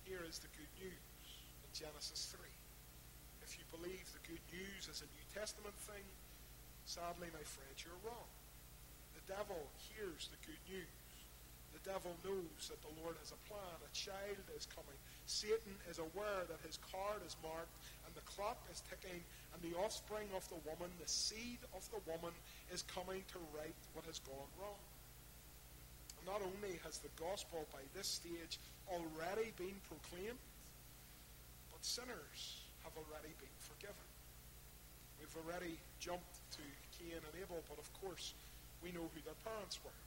Here 0.03 0.27
is 0.27 0.43
the 0.43 0.51
good 0.59 0.73
news 0.83 1.31
in 1.63 1.71
Genesis 1.71 2.35
3. 2.35 2.43
If 3.47 3.55
you 3.55 3.65
believe 3.71 4.03
the 4.11 4.27
good 4.27 4.43
news 4.51 4.91
is 4.91 5.07
a 5.07 5.09
New 5.15 5.27
Testament 5.31 5.79
thing, 5.87 6.03
sadly, 6.83 7.31
my 7.31 7.47
friend, 7.47 7.71
you're 7.79 8.03
wrong. 8.03 8.27
The 9.15 9.39
devil 9.39 9.63
hears 9.95 10.27
the 10.35 10.41
good 10.43 10.59
news. 10.67 11.04
The 11.75 11.83
devil 11.91 12.15
knows 12.23 12.71
that 12.71 12.81
the 12.81 12.95
Lord 13.03 13.19
has 13.19 13.35
a 13.35 13.41
plan. 13.51 13.77
A 13.83 13.93
child 13.93 14.47
is 14.57 14.71
coming. 14.71 14.97
Satan 15.27 15.75
is 15.91 15.99
aware 15.99 16.47
that 16.47 16.63
his 16.63 16.79
card 16.79 17.21
is 17.27 17.37
marked 17.43 17.75
and 18.07 18.15
the 18.15 18.25
clock 18.25 18.63
is 18.71 18.81
ticking 18.87 19.21
and 19.53 19.61
the 19.61 19.77
offspring 19.83 20.31
of 20.39 20.47
the 20.49 20.63
woman, 20.65 20.89
the 21.03 21.11
seed 21.11 21.59
of 21.75 21.83
the 21.91 22.01
woman, 22.07 22.33
is 22.73 22.87
coming 22.87 23.27
to 23.35 23.39
right 23.53 23.77
what 23.93 24.07
has 24.07 24.23
gone 24.23 24.51
wrong 24.57 24.81
not 26.27 26.41
only 26.41 26.81
has 26.85 26.99
the 26.99 27.13
gospel 27.21 27.69
by 27.73 27.85
this 27.93 28.09
stage 28.09 28.59
already 28.89 29.53
been 29.57 29.77
proclaimed, 29.89 30.41
but 31.71 31.85
sinners 31.85 32.65
have 32.83 32.93
already 32.97 33.33
been 33.37 33.57
forgiven. 33.61 34.09
We've 35.21 35.37
already 35.45 35.77
jumped 36.01 36.41
to 36.57 36.65
Cain 36.99 37.21
and 37.21 37.35
Abel, 37.41 37.63
but 37.69 37.79
of 37.79 37.89
course, 38.01 38.35
we 38.83 38.93
know 38.93 39.05
who 39.13 39.21
their 39.25 39.39
parents 39.45 39.79
were. 39.85 40.04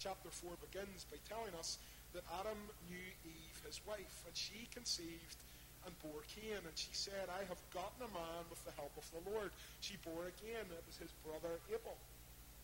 Chapter 0.00 0.32
4 0.32 0.56
begins 0.64 1.04
by 1.12 1.20
telling 1.28 1.52
us 1.60 1.76
that 2.16 2.24
Adam 2.40 2.56
knew 2.88 3.08
Eve, 3.20 3.58
his 3.68 3.84
wife, 3.84 4.24
and 4.24 4.32
she 4.32 4.64
conceived 4.72 5.36
and 5.84 5.92
bore 6.00 6.24
Cain. 6.32 6.56
And 6.56 6.72
she 6.72 6.96
said, 6.96 7.28
I 7.28 7.44
have 7.44 7.60
gotten 7.76 8.08
a 8.08 8.10
man 8.16 8.48
with 8.48 8.64
the 8.64 8.72
help 8.80 8.96
of 8.96 9.04
the 9.12 9.20
Lord. 9.28 9.52
She 9.84 10.00
bore 10.00 10.32
again. 10.32 10.64
It 10.72 10.84
was 10.88 10.96
his 10.96 11.12
brother 11.20 11.60
Abel. 11.68 12.00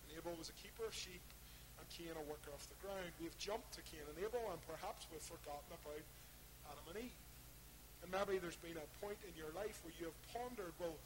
And 0.08 0.16
Abel 0.16 0.32
was 0.40 0.48
a 0.48 0.56
keeper 0.64 0.88
of 0.88 0.96
sheep, 0.96 1.20
and 1.76 1.84
Cain 1.92 2.16
a 2.16 2.24
worker 2.24 2.56
of 2.56 2.64
the 2.72 2.80
ground. 2.80 3.12
We've 3.20 3.36
jumped 3.36 3.68
to 3.76 3.84
Cain 3.84 4.08
and 4.08 4.16
Abel, 4.16 4.40
and 4.48 4.60
perhaps 4.64 5.04
we've 5.12 5.20
forgotten 5.20 5.76
about 5.76 6.00
Adam 6.72 6.88
and 6.88 7.04
Eve. 7.04 7.20
And 8.00 8.08
maybe 8.16 8.40
there's 8.40 8.56
been 8.64 8.80
a 8.80 8.88
point 9.04 9.20
in 9.28 9.36
your 9.36 9.52
life 9.52 9.76
where 9.84 9.92
you 10.00 10.08
have 10.08 10.20
pondered, 10.32 10.72
well, 10.80 10.96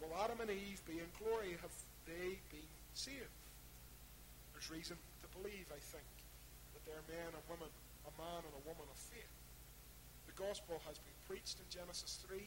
will 0.00 0.16
Adam 0.16 0.40
and 0.40 0.48
Eve 0.48 0.80
be 0.88 0.96
in 0.96 1.12
glory? 1.20 1.60
Have 1.60 1.76
they 2.08 2.40
been 2.48 2.72
saved? 2.96 3.36
There's 4.56 4.72
reason 4.72 4.96
believe, 5.38 5.66
I 5.70 5.80
think, 5.80 6.08
that 6.74 6.82
they're 6.86 7.06
men 7.10 7.30
and 7.34 7.44
women, 7.50 7.70
a 8.06 8.12
man 8.18 8.42
and 8.42 8.54
a 8.54 8.62
woman 8.64 8.86
of 8.86 8.98
faith. 8.98 9.34
The 10.30 10.36
gospel 10.38 10.82
has 10.86 10.98
been 10.98 11.18
preached 11.26 11.58
in 11.58 11.66
Genesis 11.70 12.22
3, 12.26 12.38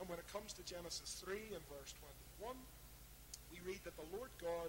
and 0.00 0.04
when 0.08 0.20
it 0.20 0.28
comes 0.28 0.52
to 0.56 0.62
Genesis 0.64 1.20
3 1.24 1.56
and 1.56 1.64
verse 1.72 1.92
21, 2.40 2.56
we 3.52 3.58
read 3.64 3.80
that 3.84 3.96
the 3.96 4.08
Lord 4.12 4.30
God 4.40 4.68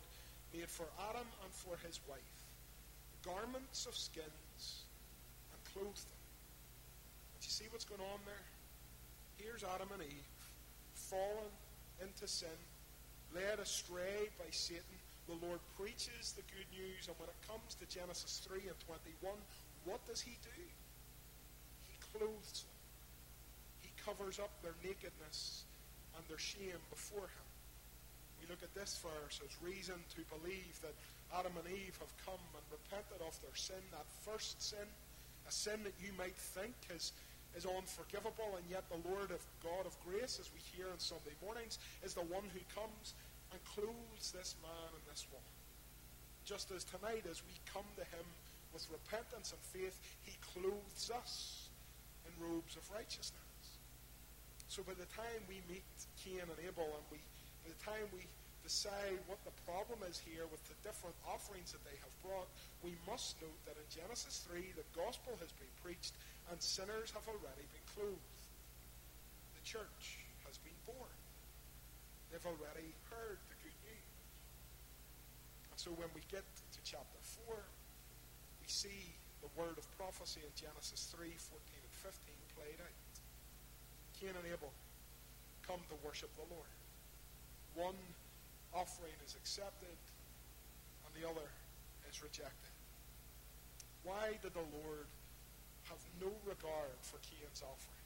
made 0.55 0.71
for 0.71 0.87
Adam 1.11 1.27
and 1.43 1.51
for 1.51 1.75
his 1.83 1.99
wife 2.07 2.37
garments 3.27 3.85
of 3.85 3.95
skins 3.95 4.87
and 5.51 5.59
clothed 5.73 6.07
them. 6.07 6.23
And 7.35 7.43
you 7.43 7.49
see 7.49 7.65
what's 7.71 7.85
going 7.85 8.01
on 8.01 8.19
there? 8.25 8.45
Here's 9.37 9.63
Adam 9.63 9.89
and 9.93 10.01
Eve, 10.01 10.33
fallen 10.93 11.51
into 12.01 12.27
sin, 12.27 12.57
led 13.35 13.59
astray 13.59 14.29
by 14.39 14.49
Satan. 14.51 14.96
The 15.27 15.35
Lord 15.43 15.59
preaches 15.75 16.31
the 16.39 16.47
good 16.55 16.67
news, 16.71 17.11
and 17.11 17.15
when 17.19 17.27
it 17.27 17.39
comes 17.43 17.75
to 17.75 17.85
Genesis 17.91 18.39
3 18.47 18.63
and 18.63 18.79
21, 18.87 19.35
what 19.83 19.99
does 20.07 20.23
he 20.23 20.39
do? 20.39 20.63
He 21.91 21.95
clothes 22.15 22.63
them. 22.63 22.79
He 23.83 23.91
covers 23.99 24.39
up 24.39 24.51
their 24.63 24.75
nakedness 24.79 25.67
and 26.15 26.23
their 26.31 26.39
shame 26.39 26.79
before 26.89 27.27
him. 27.27 27.47
We 28.39 28.47
look 28.47 28.63
at 28.63 28.71
this 28.71 28.95
verse 29.03 29.43
as 29.43 29.51
reason 29.59 29.99
to 30.15 30.21
believe 30.39 30.79
that 30.79 30.95
Adam 31.35 31.51
and 31.59 31.67
Eve 31.75 31.99
have 31.99 32.13
come 32.23 32.39
and 32.55 32.63
repented 32.71 33.19
of 33.19 33.35
their 33.43 33.55
sin, 33.55 33.83
that 33.91 34.07
first 34.23 34.63
sin, 34.63 34.87
a 35.43 35.51
sin 35.51 35.83
that 35.83 35.99
you 35.99 36.15
might 36.15 36.39
think 36.55 36.71
is, 36.95 37.11
is 37.51 37.67
unforgivable, 37.67 38.55
and 38.55 38.63
yet 38.71 38.87
the 38.87 39.03
Lord 39.11 39.31
of 39.35 39.43
God 39.59 39.83
of 39.83 39.91
grace, 40.07 40.39
as 40.39 40.47
we 40.55 40.63
hear 40.71 40.87
on 40.87 40.99
Sunday 40.99 41.35
mornings, 41.43 41.79
is 41.99 42.15
the 42.15 42.23
one 42.31 42.47
who 42.55 42.63
comes 42.71 43.11
and 43.51 43.59
clothes 43.63 44.31
this 44.31 44.55
man 44.61 44.89
and 44.93 45.03
this 45.09 45.25
woman. 45.31 45.55
Just 46.45 46.71
as 46.71 46.83
tonight, 46.83 47.27
as 47.29 47.43
we 47.43 47.55
come 47.67 47.87
to 47.99 48.05
him 48.15 48.25
with 48.73 48.87
repentance 48.91 49.51
and 49.51 49.61
faith, 49.71 49.99
he 50.23 50.35
clothes 50.55 51.11
us 51.11 51.69
in 52.27 52.31
robes 52.39 52.75
of 52.75 52.83
righteousness. 52.91 53.35
So 54.67 54.83
by 54.83 54.95
the 54.95 55.07
time 55.11 55.41
we 55.47 55.63
meet 55.71 55.83
Cain 56.23 56.43
and 56.43 56.59
Abel, 56.63 56.87
and 56.87 57.05
we, 57.11 57.19
by 57.63 57.71
the 57.71 57.81
time 57.83 58.07
we 58.11 58.27
decide 58.67 59.15
what 59.31 59.39
the 59.47 59.55
problem 59.63 60.03
is 60.03 60.19
here 60.19 60.43
with 60.51 60.59
the 60.67 60.75
different 60.83 61.15
offerings 61.23 61.71
that 61.71 61.83
they 61.87 61.95
have 62.03 62.11
brought, 62.19 62.51
we 62.83 62.91
must 63.07 63.39
note 63.39 63.59
that 63.63 63.79
in 63.79 63.87
Genesis 63.87 64.43
3, 64.51 64.59
the 64.75 64.87
gospel 64.91 65.39
has 65.39 65.55
been 65.55 65.71
preached 65.79 66.15
and 66.51 66.59
sinners 66.59 67.15
have 67.15 67.23
already 67.31 67.63
been 67.71 67.87
clothed. 67.95 68.39
The 69.55 69.63
church 69.63 70.19
has 70.43 70.59
been 70.59 70.75
born. 70.83 71.15
They've 72.31 72.45
already 72.45 72.91
heard 73.09 73.39
the 73.47 73.57
good 73.63 73.77
news. 73.87 74.13
And 75.71 75.77
so 75.79 75.91
when 75.95 76.09
we 76.13 76.21
get 76.27 76.43
to 76.43 76.79
chapter 76.83 77.19
4, 77.47 77.55
we 77.55 78.67
see 78.67 79.15
the 79.41 79.51
word 79.55 79.77
of 79.77 79.85
prophecy 79.95 80.41
in 80.43 80.51
Genesis 80.57 81.13
3, 81.15 81.29
14 81.29 81.31
and 81.31 81.95
15 82.03 82.11
played 82.57 82.79
out. 82.81 82.97
Cain 84.19 84.33
and 84.33 84.47
Abel 84.49 84.73
come 85.61 85.79
to 85.87 85.95
worship 86.03 86.33
the 86.35 86.47
Lord. 86.49 86.73
One 87.77 87.99
offering 88.73 89.13
is 89.23 89.35
accepted, 89.37 89.97
and 91.05 91.11
the 91.13 91.27
other 91.27 91.47
is 92.09 92.23
rejected. 92.23 92.73
Why 94.03 94.39
did 94.41 94.53
the 94.53 94.67
Lord 94.83 95.07
have 95.85 96.01
no 96.19 96.31
regard 96.47 96.97
for 97.01 97.19
Cain's 97.21 97.61
offering? 97.61 98.05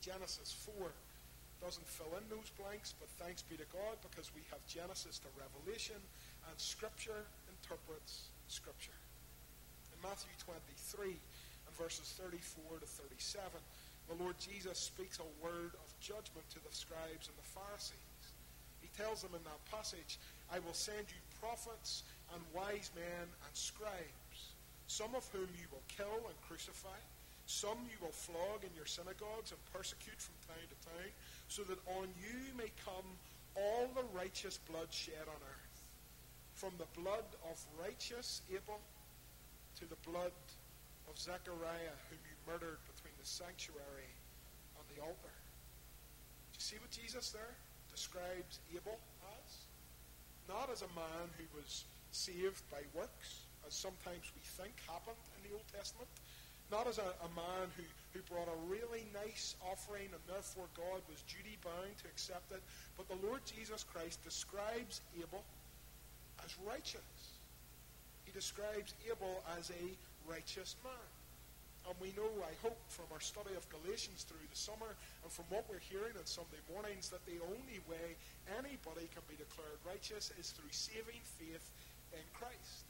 Genesis 0.00 0.54
4 0.78 0.92
doesn't 1.62 1.86
fill 1.86 2.10
in 2.14 2.24
those 2.30 2.50
blanks, 2.54 2.94
but 2.98 3.10
thanks 3.18 3.42
be 3.42 3.58
to 3.58 3.68
God 3.74 3.98
because 4.06 4.30
we 4.34 4.42
have 4.50 4.62
Genesis 4.70 5.18
to 5.22 5.30
Revelation, 5.34 5.98
and 6.46 6.54
Scripture 6.56 7.26
interprets 7.50 8.30
Scripture. 8.46 8.96
In 9.92 9.98
Matthew 10.02 10.32
23 10.38 11.18
and 11.18 11.74
verses 11.74 12.14
34 12.16 12.78
to 12.78 12.86
37, 12.86 13.50
the 14.08 14.16
Lord 14.22 14.38
Jesus 14.38 14.78
speaks 14.78 15.18
a 15.18 15.28
word 15.44 15.74
of 15.76 15.88
judgment 16.00 16.46
to 16.54 16.60
the 16.62 16.72
scribes 16.72 17.28
and 17.28 17.36
the 17.36 17.50
Pharisees. 17.52 18.24
He 18.80 18.88
tells 18.96 19.20
them 19.20 19.34
in 19.34 19.44
that 19.44 19.62
passage, 19.68 20.16
I 20.48 20.62
will 20.62 20.76
send 20.76 21.10
you 21.10 21.20
prophets 21.42 22.06
and 22.32 22.40
wise 22.54 22.88
men 22.94 23.26
and 23.26 23.52
scribes, 23.52 24.56
some 24.86 25.12
of 25.12 25.28
whom 25.34 25.50
you 25.58 25.68
will 25.68 25.84
kill 25.90 26.24
and 26.24 26.36
crucify 26.46 26.96
some 27.48 27.80
you 27.88 27.96
will 28.04 28.12
flog 28.12 28.60
in 28.60 28.68
your 28.76 28.84
synagogues 28.84 29.56
and 29.56 29.60
persecute 29.72 30.20
from 30.20 30.36
town 30.44 30.60
to 30.68 30.78
town, 30.84 31.08
so 31.48 31.64
that 31.64 31.80
on 31.96 32.04
you 32.20 32.52
may 32.60 32.68
come 32.84 33.08
all 33.56 33.88
the 33.96 34.04
righteous 34.12 34.60
blood 34.68 34.92
shed 34.92 35.24
on 35.24 35.40
earth, 35.40 35.76
from 36.52 36.76
the 36.76 36.86
blood 36.92 37.24
of 37.48 37.56
righteous 37.80 38.44
Abel 38.52 38.76
to 39.80 39.88
the 39.88 39.96
blood 40.04 40.36
of 41.08 41.16
Zechariah, 41.16 41.96
whom 42.12 42.20
you 42.28 42.36
murdered 42.44 42.84
between 42.84 43.16
the 43.16 43.24
sanctuary 43.24 44.12
and 44.76 44.84
the 44.92 45.00
altar. 45.00 45.36
Do 46.52 46.60
you 46.60 46.60
see 46.60 46.76
what 46.76 46.92
Jesus 46.92 47.32
there 47.32 47.56
describes 47.88 48.60
Abel 48.76 49.00
as? 49.40 49.64
Not 50.52 50.68
as 50.68 50.84
a 50.84 50.92
man 50.92 51.32
who 51.40 51.48
was 51.56 51.88
saved 52.12 52.60
by 52.68 52.84
works, 52.92 53.48
as 53.64 53.72
sometimes 53.72 54.28
we 54.36 54.44
think 54.44 54.76
happened 54.84 55.24
in 55.40 55.48
the 55.48 55.56
Old 55.56 55.66
Testament 55.72 56.12
not 56.70 56.86
as 56.86 56.98
a, 56.98 57.10
a 57.24 57.30
man 57.34 57.72
who, 57.76 57.84
who 58.12 58.20
brought 58.28 58.48
a 58.48 58.58
really 58.68 59.06
nice 59.12 59.56
offering 59.64 60.08
and 60.12 60.22
therefore 60.28 60.66
God 60.76 61.00
was 61.08 61.24
duty 61.24 61.56
bound 61.64 61.96
to 62.04 62.06
accept 62.08 62.52
it, 62.52 62.62
but 62.96 63.08
the 63.08 63.18
Lord 63.26 63.40
Jesus 63.44 63.84
Christ 63.84 64.22
describes 64.24 65.00
Abel 65.16 65.44
as 66.44 66.54
righteous. 66.66 67.40
He 68.24 68.32
describes 68.32 68.94
Abel 69.08 69.42
as 69.58 69.70
a 69.70 69.84
righteous 70.28 70.76
man. 70.84 71.08
And 71.88 71.96
we 72.04 72.12
know, 72.20 72.28
I 72.44 72.52
hope, 72.60 72.76
from 72.92 73.08
our 73.16 73.20
study 73.20 73.56
of 73.56 73.64
Galatians 73.72 74.28
through 74.28 74.44
the 74.44 74.60
summer 74.60 74.92
and 75.24 75.32
from 75.32 75.48
what 75.48 75.64
we're 75.72 75.80
hearing 75.80 76.12
on 76.20 76.26
Sunday 76.28 76.60
mornings, 76.68 77.08
that 77.08 77.24
the 77.24 77.40
only 77.40 77.80
way 77.88 78.12
anybody 78.60 79.08
can 79.08 79.24
be 79.24 79.40
declared 79.40 79.80
righteous 79.88 80.28
is 80.36 80.52
through 80.52 80.68
saving 80.68 81.24
faith 81.40 81.64
in 82.12 82.24
Christ. 82.36 82.84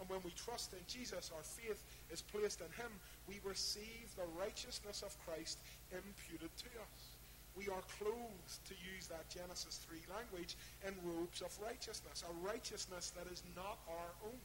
And 0.00 0.08
when 0.08 0.24
we 0.24 0.32
trust 0.32 0.72
in 0.72 0.80
Jesus, 0.88 1.30
our 1.36 1.44
faith 1.44 1.84
is 2.08 2.24
placed 2.24 2.64
in 2.64 2.72
Him. 2.80 2.88
We 3.28 3.36
receive 3.44 4.08
the 4.16 4.24
righteousness 4.40 5.04
of 5.04 5.12
Christ 5.28 5.60
imputed 5.92 6.48
to 6.48 6.70
us. 6.80 7.20
We 7.52 7.68
are 7.68 7.84
clothed, 8.00 8.56
to 8.64 8.74
use 8.80 9.12
that 9.12 9.28
Genesis 9.28 9.84
3 9.84 10.00
language, 10.08 10.56
in 10.88 10.96
robes 11.04 11.44
of 11.44 11.52
righteousness, 11.60 12.24
a 12.24 12.32
righteousness 12.40 13.12
that 13.12 13.28
is 13.30 13.44
not 13.52 13.76
our 13.92 14.12
own. 14.24 14.40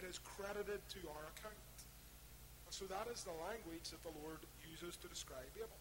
It 0.00 0.08
is 0.08 0.18
credited 0.18 0.80
to 0.80 1.00
our 1.12 1.28
account. 1.36 1.76
And 2.64 2.72
so 2.72 2.88
that 2.88 3.06
is 3.12 3.22
the 3.28 3.36
language 3.44 3.92
that 3.92 4.00
the 4.00 4.16
Lord 4.24 4.40
uses 4.64 4.96
to 5.04 5.08
describe 5.12 5.44
Abel. 5.60 5.76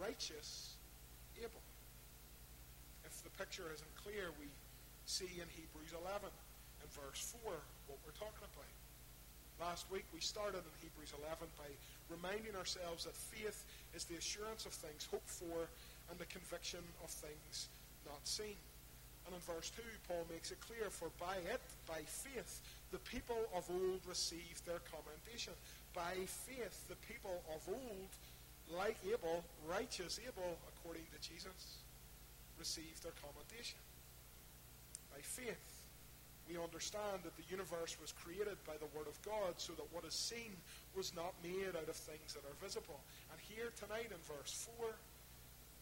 Righteous 0.00 0.80
Abel. 1.36 1.60
If 3.04 3.20
the 3.22 3.30
picture 3.36 3.68
isn't 3.68 3.94
clear, 4.00 4.32
we 4.40 4.48
see 5.04 5.28
in 5.36 5.48
Hebrews 5.52 5.92
11 5.92 6.30
in 6.82 6.88
verse 6.94 7.34
4 7.44 7.52
what 7.88 7.98
we're 8.04 8.16
talking 8.18 8.44
about. 8.44 8.72
Last 9.58 9.90
week 9.90 10.06
we 10.14 10.20
started 10.20 10.62
in 10.62 10.74
Hebrews 10.78 11.12
11 11.18 11.50
by 11.58 11.70
reminding 12.08 12.54
ourselves 12.54 13.04
that 13.04 13.16
faith 13.16 13.66
is 13.94 14.04
the 14.04 14.16
assurance 14.16 14.66
of 14.66 14.72
things 14.72 15.08
hoped 15.10 15.28
for 15.28 15.66
and 16.10 16.16
the 16.18 16.30
conviction 16.30 16.80
of 17.02 17.10
things 17.10 17.68
not 18.06 18.22
seen. 18.22 18.56
And 19.26 19.36
in 19.36 19.42
verse 19.44 19.68
2, 19.76 19.82
Paul 20.08 20.24
makes 20.32 20.50
it 20.50 20.60
clear, 20.64 20.88
for 20.88 21.12
by 21.20 21.36
it, 21.52 21.60
by 21.84 22.00
faith, 22.06 22.64
the 22.92 23.02
people 23.04 23.36
of 23.52 23.68
old 23.68 24.00
received 24.08 24.64
their 24.64 24.80
commendation. 24.88 25.52
By 25.92 26.16
faith, 26.24 26.88
the 26.88 26.96
people 27.04 27.42
of 27.52 27.60
old, 27.68 28.12
like 28.72 28.96
Abel, 29.04 29.44
righteous 29.68 30.18
Abel, 30.24 30.56
according 30.72 31.04
to 31.12 31.18
Jesus, 31.20 31.84
received 32.58 33.04
their 33.04 33.12
commendation. 33.20 33.76
By 35.12 35.20
faith, 35.20 35.77
we 36.48 36.56
understand 36.56 37.20
that 37.24 37.36
the 37.36 37.44
universe 37.52 38.00
was 38.00 38.16
created 38.16 38.56
by 38.64 38.72
the 38.80 38.88
Word 38.96 39.06
of 39.06 39.20
God 39.20 39.60
so 39.60 39.76
that 39.76 39.84
what 39.92 40.04
is 40.08 40.16
seen 40.16 40.56
was 40.96 41.12
not 41.14 41.36
made 41.44 41.76
out 41.76 41.88
of 41.88 41.96
things 41.96 42.32
that 42.32 42.42
are 42.48 42.56
visible. 42.64 43.00
And 43.30 43.38
here 43.38 43.68
tonight 43.76 44.08
in 44.08 44.20
verse 44.24 44.66
4, 44.80 44.88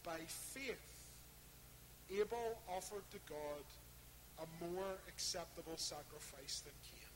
by 0.03 0.19
faith, 0.27 0.91
Abel 2.11 2.59
offered 2.67 3.07
to 3.11 3.19
God 3.31 3.63
a 4.43 4.47
more 4.63 4.99
acceptable 5.07 5.77
sacrifice 5.77 6.61
than 6.61 6.75
Cain, 6.83 7.15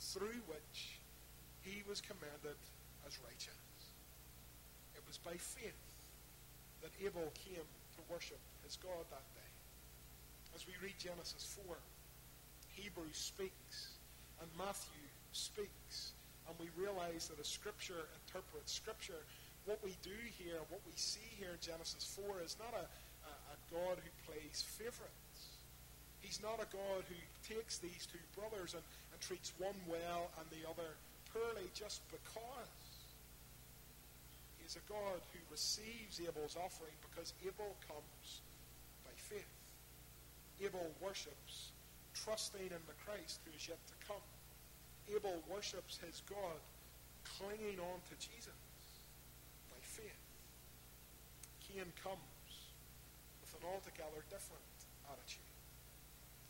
through 0.00 0.40
which 0.46 0.98
he 1.62 1.82
was 1.88 2.00
commended 2.00 2.58
as 3.06 3.18
righteous. 3.26 3.58
It 4.94 5.02
was 5.06 5.18
by 5.18 5.34
faith 5.34 5.78
that 6.82 6.90
Abel 7.02 7.32
came 7.34 7.66
to 7.66 8.00
worship 8.08 8.40
his 8.62 8.76
God 8.76 9.04
that 9.10 9.26
day. 9.34 9.52
As 10.54 10.66
we 10.66 10.72
read 10.82 10.94
Genesis 10.98 11.58
4, 11.66 11.76
Hebrews 12.76 13.16
speaks 13.16 13.94
and 14.40 14.50
Matthew 14.58 15.06
speaks, 15.32 16.12
and 16.48 16.54
we 16.58 16.68
realize 16.76 17.28
that 17.28 17.40
as 17.40 17.48
Scripture 17.48 18.10
interprets 18.26 18.72
Scripture, 18.72 19.22
what 19.64 19.80
we 19.82 19.96
do 20.02 20.16
here, 20.36 20.60
what 20.68 20.80
we 20.84 20.92
see 20.96 21.24
here 21.38 21.56
in 21.56 21.60
Genesis 21.60 22.04
4 22.20 22.44
is 22.44 22.56
not 22.60 22.74
a, 22.76 22.84
a, 22.84 23.32
a 23.54 23.56
God 23.72 23.96
who 23.96 24.10
plays 24.28 24.60
favorites. 24.60 25.64
He's 26.20 26.40
not 26.42 26.60
a 26.60 26.68
God 26.68 27.04
who 27.08 27.20
takes 27.44 27.78
these 27.78 28.08
two 28.08 28.20
brothers 28.36 28.74
and, 28.74 28.84
and 29.12 29.18
treats 29.20 29.52
one 29.56 29.76
well 29.88 30.28
and 30.40 30.46
the 30.52 30.68
other 30.68 30.96
poorly 31.32 31.68
just 31.74 32.00
because. 32.12 32.72
He's 34.60 34.76
a 34.76 34.84
God 34.88 35.20
who 35.32 35.40
receives 35.52 36.20
Abel's 36.20 36.56
offering 36.56 36.96
because 37.08 37.34
Abel 37.44 37.76
comes 37.84 38.40
by 39.04 39.12
faith. 39.16 39.52
Abel 40.64 40.88
worships 41.00 41.73
trusting 42.14 42.70
in 42.70 42.82
the 42.86 42.96
Christ 43.02 43.42
who 43.44 43.52
is 43.52 43.66
yet 43.66 43.82
to 43.90 43.96
come. 44.06 44.24
Abel 45.10 45.42
worships 45.50 46.00
his 46.00 46.22
God, 46.30 46.62
clinging 47.36 47.76
on 47.82 47.98
to 48.08 48.14
Jesus 48.16 48.56
by 49.68 49.80
faith. 49.82 50.24
Cain 51.68 51.90
comes 52.00 52.48
with 53.42 53.52
an 53.60 53.68
altogether 53.68 54.24
different 54.30 54.64
attitude. 55.10 55.52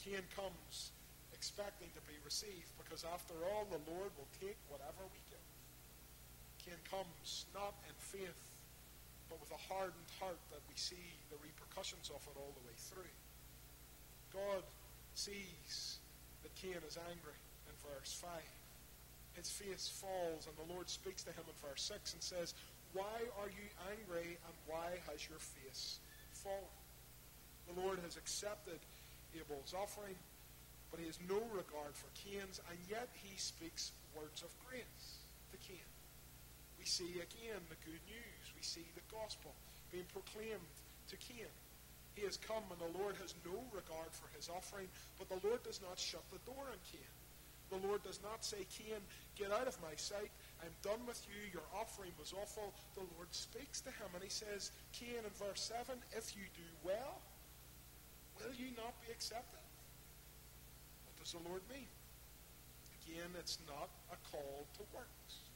Cain 0.05 0.23
comes 0.37 0.93
expecting 1.33 1.89
to 1.97 2.03
be 2.07 2.15
received 2.23 2.71
because, 2.79 3.03
after 3.03 3.35
all, 3.51 3.67
the 3.73 3.81
Lord 3.91 4.13
will 4.15 4.31
take 4.39 4.57
whatever 4.69 5.03
we 5.11 5.21
give. 5.33 5.49
Cain 6.63 6.81
comes 6.87 7.49
not 7.53 7.75
in 7.89 7.97
faith, 7.99 8.41
but 9.29 9.41
with 9.41 9.51
a 9.51 9.61
hardened 9.67 10.13
heart 10.21 10.39
that 10.53 10.63
we 10.69 10.77
see 10.77 11.11
the 11.33 11.41
repercussions 11.43 12.13
of 12.13 12.23
it 12.31 12.37
all 12.39 12.53
the 12.55 12.65
way 12.69 12.77
through. 12.77 13.17
God 14.33 14.63
sees 15.15 15.99
that 16.43 16.55
Cain 16.55 16.83
is 16.87 16.99
angry 17.11 17.39
in 17.67 17.75
verse 17.83 18.13
5. 18.21 18.31
His 19.35 19.51
face 19.51 19.91
falls, 19.91 20.47
and 20.47 20.55
the 20.55 20.73
Lord 20.73 20.89
speaks 20.89 21.23
to 21.25 21.31
him 21.31 21.43
in 21.47 21.69
verse 21.69 21.83
6 21.83 22.15
and 22.15 22.23
says, 22.23 22.55
Why 22.93 23.19
are 23.41 23.51
you 23.51 23.67
angry, 23.91 24.39
and 24.39 24.55
why 24.67 25.03
has 25.11 25.27
your 25.27 25.39
face 25.39 25.99
fallen? 26.33 26.79
The 27.67 27.81
Lord 27.81 27.99
has 28.05 28.17
accepted 28.17 28.79
Abel's 29.35 29.75
offering, 29.75 30.15
but 30.91 31.01
he 31.01 31.07
has 31.07 31.19
no 31.27 31.43
regard 31.51 31.95
for 31.99 32.07
Cain's, 32.15 32.61
and 32.71 32.79
yet 32.87 33.09
he 33.19 33.35
speaks 33.37 33.91
words 34.15 34.43
of 34.43 34.51
grace 34.69 35.19
to 35.51 35.57
Cain. 35.67 35.89
We 36.79 36.85
see 36.85 37.19
again 37.19 37.59
the 37.67 37.81
good 37.83 38.03
news. 38.07 38.45
We 38.55 38.63
see 38.63 38.87
the 38.95 39.07
gospel 39.11 39.51
being 39.91 40.07
proclaimed 40.13 40.71
to 41.11 41.17
Cain. 41.17 41.51
He 42.15 42.23
has 42.23 42.39
come, 42.39 42.63
and 42.71 42.79
the 42.79 42.99
Lord 42.99 43.19
has 43.19 43.35
no 43.43 43.59
regard 43.75 44.15
for 44.15 44.31
his 44.39 44.49
offering, 44.49 44.87
but 45.19 45.27
the 45.29 45.43
Lord 45.43 45.63
does 45.67 45.83
not 45.83 45.99
shut 45.99 46.23
the 46.31 46.39
door 46.47 46.71
on 46.71 46.79
Cain. 46.87 47.11
The 47.75 47.83
Lord 47.83 48.05
does 48.05 48.23
not 48.23 48.45
say, 48.45 48.63
Cain, 48.71 49.03
get 49.35 49.51
out 49.51 49.67
of 49.67 49.75
my 49.83 49.97
sight. 49.97 50.31
I'm 50.63 50.71
done 50.87 51.03
with 51.11 51.19
you. 51.27 51.51
Your 51.51 51.67
offering 51.75 52.15
was 52.21 52.31
awful. 52.31 52.71
The 52.95 53.03
Lord 53.19 53.35
speaks 53.35 53.81
to 53.83 53.91
him, 53.91 54.15
and 54.15 54.23
he 54.23 54.31
says, 54.31 54.71
Cain, 54.93 55.27
in 55.27 55.35
verse 55.35 55.73
7, 55.75 55.99
if 56.15 56.37
you 56.37 56.47
do 56.55 56.69
well, 56.87 57.19
will 58.39 58.55
you 58.55 58.71
not 58.79 58.95
be 59.03 59.11
accepted? 59.11 59.65
What 61.09 61.19
does 61.19 61.35
the 61.35 61.43
Lord 61.43 61.67
mean? 61.67 61.91
Again, 63.03 63.35
it's 63.43 63.59
not 63.67 63.91
a 64.15 64.19
call 64.31 64.71
to 64.79 64.83
works. 64.95 65.51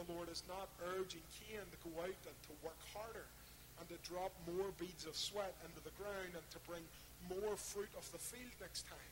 The 0.00 0.08
Lord 0.10 0.32
is 0.34 0.42
not 0.48 0.66
urging 0.98 1.22
Cain 1.30 1.62
to 1.62 1.78
go 1.84 1.94
out 2.00 2.22
and 2.26 2.38
to 2.48 2.52
work 2.64 2.80
harder 2.90 3.28
and 3.82 3.90
to 3.90 3.98
drop 4.06 4.30
more 4.46 4.70
beads 4.78 5.10
of 5.10 5.18
sweat 5.18 5.58
into 5.66 5.82
the 5.82 5.90
ground 5.98 6.38
and 6.38 6.46
to 6.54 6.62
bring 6.70 6.86
more 7.26 7.58
fruit 7.58 7.90
of 7.98 8.06
the 8.14 8.22
field 8.22 8.54
next 8.62 8.86
time. 8.86 9.10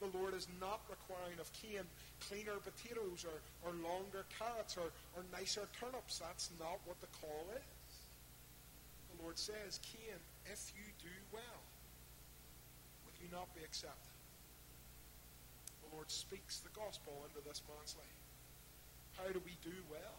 The 0.00 0.08
Lord 0.16 0.32
is 0.32 0.48
not 0.56 0.80
requiring 0.88 1.36
of 1.36 1.52
Cain 1.52 1.84
cleaner 2.24 2.56
potatoes 2.64 3.28
or, 3.28 3.36
or 3.64 3.76
longer 3.84 4.24
carrots 4.40 4.76
or, 4.80 4.88
or 5.16 5.20
nicer 5.32 5.68
turnips. 5.76 6.20
That's 6.20 6.48
not 6.56 6.80
what 6.88 6.96
the 7.04 7.12
call 7.20 7.44
is. 7.52 7.92
The 9.12 9.24
Lord 9.24 9.36
says, 9.36 9.80
Cain, 9.84 10.16
if 10.48 10.72
you 10.72 10.84
do 11.00 11.12
well, 11.32 11.60
will 13.04 13.16
you 13.20 13.28
not 13.32 13.52
be 13.52 13.64
accepted? 13.64 14.16
The 15.84 15.96
Lord 15.96 16.10
speaks 16.10 16.60
the 16.60 16.72
gospel 16.72 17.24
into 17.28 17.40
this 17.44 17.60
man's 17.68 17.96
life. 17.96 18.20
How 19.16 19.28
do 19.32 19.40
we 19.44 19.56
do 19.64 19.76
well? 19.92 20.16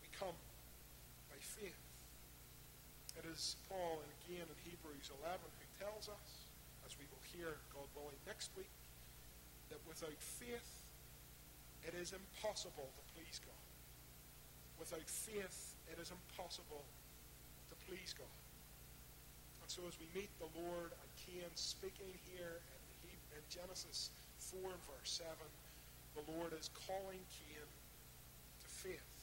We 0.00 0.08
come 0.16 0.36
by 1.28 1.36
faith. 1.40 1.89
It 3.18 3.26
is 3.26 3.56
Paul, 3.68 3.98
again 4.22 4.46
in 4.46 4.58
Hebrews 4.62 5.10
11, 5.22 5.40
who 5.42 5.66
tells 5.82 6.06
us 6.06 6.28
as 6.86 6.98
we 6.98 7.06
will 7.10 7.22
hear, 7.34 7.58
God 7.74 7.86
willing, 7.94 8.18
next 8.26 8.50
week, 8.58 8.70
that 9.70 9.78
without 9.86 10.18
faith, 10.18 10.82
it 11.86 11.94
is 11.94 12.12
impossible 12.12 12.90
to 12.90 13.02
please 13.14 13.38
God. 13.42 13.64
Without 14.78 15.06
faith, 15.06 15.74
it 15.86 15.98
is 16.02 16.10
impossible 16.10 16.82
to 17.70 17.74
please 17.86 18.14
God. 18.16 18.40
And 19.62 19.68
so 19.70 19.82
as 19.86 19.94
we 20.02 20.10
meet 20.14 20.30
the 20.42 20.50
Lord 20.58 20.90
and 20.90 21.10
Cain 21.22 21.50
speaking 21.54 22.10
here 22.34 22.58
in, 23.06 23.14
in 23.38 23.42
Genesis 23.46 24.10
4 24.50 24.58
and 24.66 24.82
verse 24.86 25.22
7, 25.22 25.30
the 26.18 26.24
Lord 26.34 26.52
is 26.58 26.70
calling 26.88 27.22
Cain 27.30 27.68
to 28.62 28.68
faith. 28.68 29.14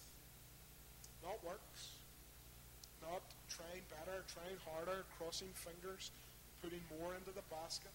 Not 1.19 1.43
works, 1.43 1.99
not 3.01 3.21
trying 3.49 3.83
better, 3.89 4.23
trying 4.27 4.59
harder, 4.63 5.07
crossing 5.17 5.51
fingers, 5.55 6.11
putting 6.61 6.81
more 6.99 7.15
into 7.15 7.31
the 7.31 7.45
basket, 7.47 7.93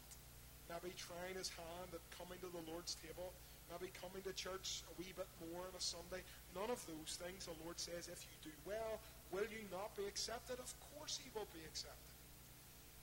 maybe 0.69 0.95
trying 0.97 1.37
his 1.37 1.53
hand 1.53 1.91
at 1.93 2.03
coming 2.13 2.41
to 2.41 2.51
the 2.51 2.65
Lord's 2.71 2.97
table, 2.99 3.33
maybe 3.69 3.93
coming 3.93 4.25
to 4.25 4.33
church 4.33 4.85
a 4.89 4.93
wee 4.97 5.13
bit 5.17 5.29
more 5.49 5.65
on 5.69 5.75
a 5.77 5.83
Sunday. 5.83 6.25
None 6.57 6.71
of 6.71 6.81
those 6.89 7.17
things. 7.21 7.49
The 7.49 7.57
Lord 7.65 7.79
says, 7.81 8.09
if 8.09 8.25
you 8.25 8.37
do 8.51 8.55
well, 8.65 9.01
will 9.33 9.49
you 9.49 9.65
not 9.73 9.93
be 9.97 10.05
accepted? 10.05 10.61
Of 10.61 10.73
course 10.95 11.19
he 11.21 11.29
will 11.33 11.49
be 11.53 11.65
accepted. 11.65 12.17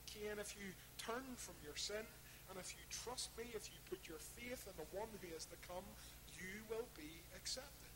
Cain, 0.09 0.41
if 0.41 0.57
you 0.57 0.73
turn 0.97 1.25
from 1.37 1.57
your 1.61 1.77
sin, 1.77 2.01
and 2.49 2.57
if 2.57 2.73
you 2.73 2.81
trust 2.89 3.29
me, 3.37 3.45
if 3.53 3.69
you 3.69 3.77
put 3.85 4.09
your 4.09 4.17
faith 4.17 4.65
in 4.65 4.73
the 4.73 4.89
one 4.97 5.09
who 5.21 5.29
is 5.37 5.45
to 5.53 5.57
come, 5.69 5.85
you 6.33 6.65
will 6.65 6.89
be 6.97 7.21
accepted. 7.37 7.93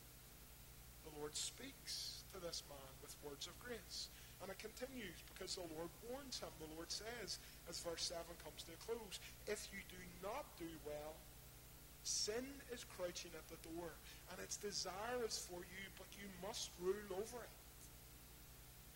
The 1.02 1.18
Lord 1.18 1.34
speaks 1.34 2.22
to 2.32 2.38
this 2.38 2.62
man 2.70 2.92
with 3.02 3.18
words 3.26 3.50
of 3.50 3.58
grace. 3.58 4.08
And 4.42 4.50
it 4.50 4.58
continues 4.58 5.18
because 5.32 5.56
the 5.56 5.68
Lord 5.76 5.88
warns 6.10 6.40
him. 6.40 6.52
The 6.60 6.74
Lord 6.76 6.90
says, 6.90 7.38
as 7.68 7.80
verse 7.80 8.12
7 8.12 8.20
comes 8.44 8.62
to 8.68 8.76
a 8.76 8.80
close, 8.84 9.20
if 9.46 9.68
you 9.72 9.80
do 9.88 10.00
not 10.20 10.44
do 10.60 10.68
well, 10.84 11.16
sin 12.04 12.44
is 12.68 12.84
crouching 12.96 13.32
at 13.32 13.48
the 13.48 13.60
door, 13.72 13.88
and 14.28 14.36
its 14.44 14.60
desire 14.60 15.24
is 15.24 15.40
for 15.48 15.64
you, 15.64 15.84
but 15.96 16.08
you 16.20 16.28
must 16.44 16.68
rule 16.76 17.16
over 17.16 17.40
it. 17.40 17.54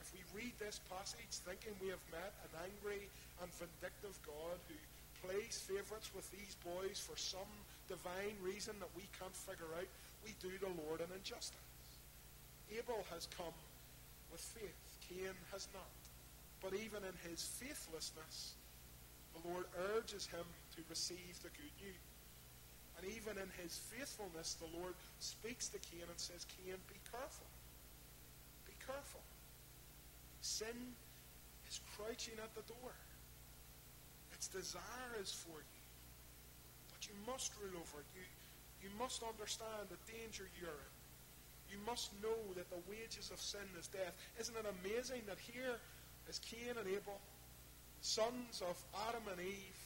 If 0.04 0.12
we 0.12 0.20
read 0.36 0.52
this 0.60 0.80
passage 0.92 1.40
thinking 1.44 1.72
we 1.80 1.88
have 1.88 2.04
met 2.12 2.32
an 2.48 2.68
angry 2.68 3.08
and 3.40 3.48
vindictive 3.56 4.16
God 4.24 4.56
who 4.68 4.76
plays 5.24 5.60
favorites 5.64 6.12
with 6.14 6.28
these 6.30 6.56
boys 6.60 7.00
for 7.00 7.16
some 7.16 7.48
divine 7.88 8.36
reason 8.44 8.76
that 8.80 8.92
we 8.96 9.04
can't 9.18 9.34
figure 9.34 9.72
out, 9.76 9.88
we 10.24 10.36
do 10.40 10.52
the 10.60 10.72
Lord 10.84 11.00
an 11.00 11.12
injustice. 11.16 11.56
Abel 12.72 13.04
has 13.12 13.28
come 13.32 13.56
with 14.30 14.40
faith. 14.40 14.87
Cain 15.08 15.34
has 15.52 15.68
not. 15.72 15.98
But 16.60 16.74
even 16.74 17.02
in 17.04 17.16
his 17.28 17.42
faithlessness, 17.42 18.54
the 19.32 19.48
Lord 19.48 19.64
urges 19.96 20.26
him 20.26 20.44
to 20.76 20.82
receive 20.88 21.38
the 21.42 21.50
good 21.54 21.74
news. 21.80 22.08
And 22.98 23.06
even 23.14 23.38
in 23.38 23.46
his 23.62 23.78
faithfulness, 23.78 24.58
the 24.58 24.70
Lord 24.76 24.94
speaks 25.20 25.68
to 25.68 25.78
Cain 25.78 26.02
and 26.10 26.18
says, 26.18 26.44
Cain, 26.58 26.74
be 26.90 26.98
careful. 27.10 27.46
Be 28.66 28.74
careful. 28.84 29.22
Sin 30.42 30.94
is 31.70 31.80
crouching 31.94 32.34
at 32.42 32.50
the 32.58 32.66
door. 32.66 32.94
Its 34.34 34.48
desire 34.48 35.14
is 35.22 35.30
for 35.30 35.62
you. 35.62 35.82
But 36.90 37.06
you 37.06 37.14
must 37.22 37.52
rule 37.62 37.78
over 37.78 38.02
it. 38.02 38.08
You, 38.18 38.26
you 38.82 38.90
must 38.98 39.22
understand 39.22 39.86
the 39.94 40.00
danger 40.10 40.50
you're 40.58 40.74
in 40.74 40.97
you 41.70 41.78
must 41.86 42.10
know 42.22 42.36
that 42.56 42.68
the 42.70 42.80
wages 42.88 43.30
of 43.32 43.40
sin 43.40 43.64
is 43.78 43.88
death. 43.88 44.14
Isn't 44.40 44.56
it 44.56 44.66
amazing 44.80 45.22
that 45.26 45.38
here 45.38 45.76
is 46.28 46.40
Cain 46.40 46.76
and 46.78 46.88
Abel, 46.88 47.20
sons 48.00 48.62
of 48.64 48.76
Adam 49.08 49.22
and 49.32 49.40
Eve? 49.40 49.80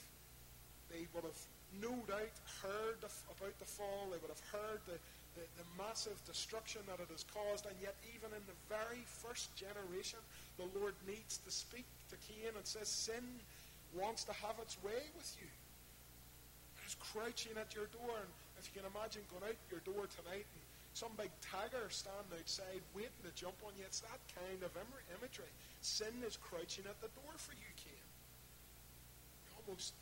They 0.90 1.07
would 1.14 1.25
have 1.25 1.42
no 1.81 1.95
doubt 2.05 2.37
heard 2.61 3.01
about 3.03 3.57
the 3.59 3.64
fall. 3.64 4.12
They 4.12 4.21
would 4.21 4.31
have 4.31 4.45
heard 4.53 4.81
the, 4.85 4.99
the, 5.35 5.45
the, 5.57 5.66
massive 5.81 6.21
destruction 6.29 6.83
that 6.85 7.01
it 7.01 7.09
has 7.09 7.25
caused. 7.25 7.64
And 7.64 7.77
yet, 7.81 7.97
even 8.12 8.29
in 8.37 8.45
the 8.45 8.59
very 8.68 9.01
first 9.07 9.55
generation, 9.57 10.21
the 10.61 10.68
Lord 10.77 10.92
needs 11.09 11.40
to 11.40 11.51
speak 11.51 11.88
to 12.12 12.16
Cain 12.29 12.53
and 12.53 12.66
says, 12.66 12.88
Sin 12.88 13.25
wants 13.97 14.25
to 14.29 14.33
have 14.45 14.61
its 14.61 14.77
way 14.85 15.01
with 15.16 15.33
you. 15.40 15.49
It 16.85 16.92
is 16.92 16.97
crouching 17.01 17.57
at 17.57 17.73
your 17.73 17.88
door. 17.88 18.21
And 18.21 18.59
if 18.61 18.68
you 18.68 18.77
can 18.77 18.88
imagine 18.92 19.25
going 19.33 19.49
out 19.49 19.61
your 19.73 19.81
door 19.88 20.05
tonight 20.12 20.45
and 20.45 20.62
some 20.92 21.12
big 21.16 21.33
tiger 21.40 21.88
standing 21.88 22.37
outside 22.37 22.85
waiting 22.92 23.24
to 23.24 23.33
jump 23.33 23.57
on 23.64 23.72
you. 23.81 23.85
It's 23.88 24.05
that 24.05 24.20
kind 24.37 24.61
of 24.61 24.72
imagery. 25.16 25.48
Sin 25.81 26.12
is 26.20 26.37
crouching 26.37 26.85
at 26.85 27.00
the 27.00 27.09
door 27.16 27.33
for 27.40 27.57
you, 27.57 27.70
Cain. 27.81 28.09
You 29.48 29.50
almost 29.64 29.96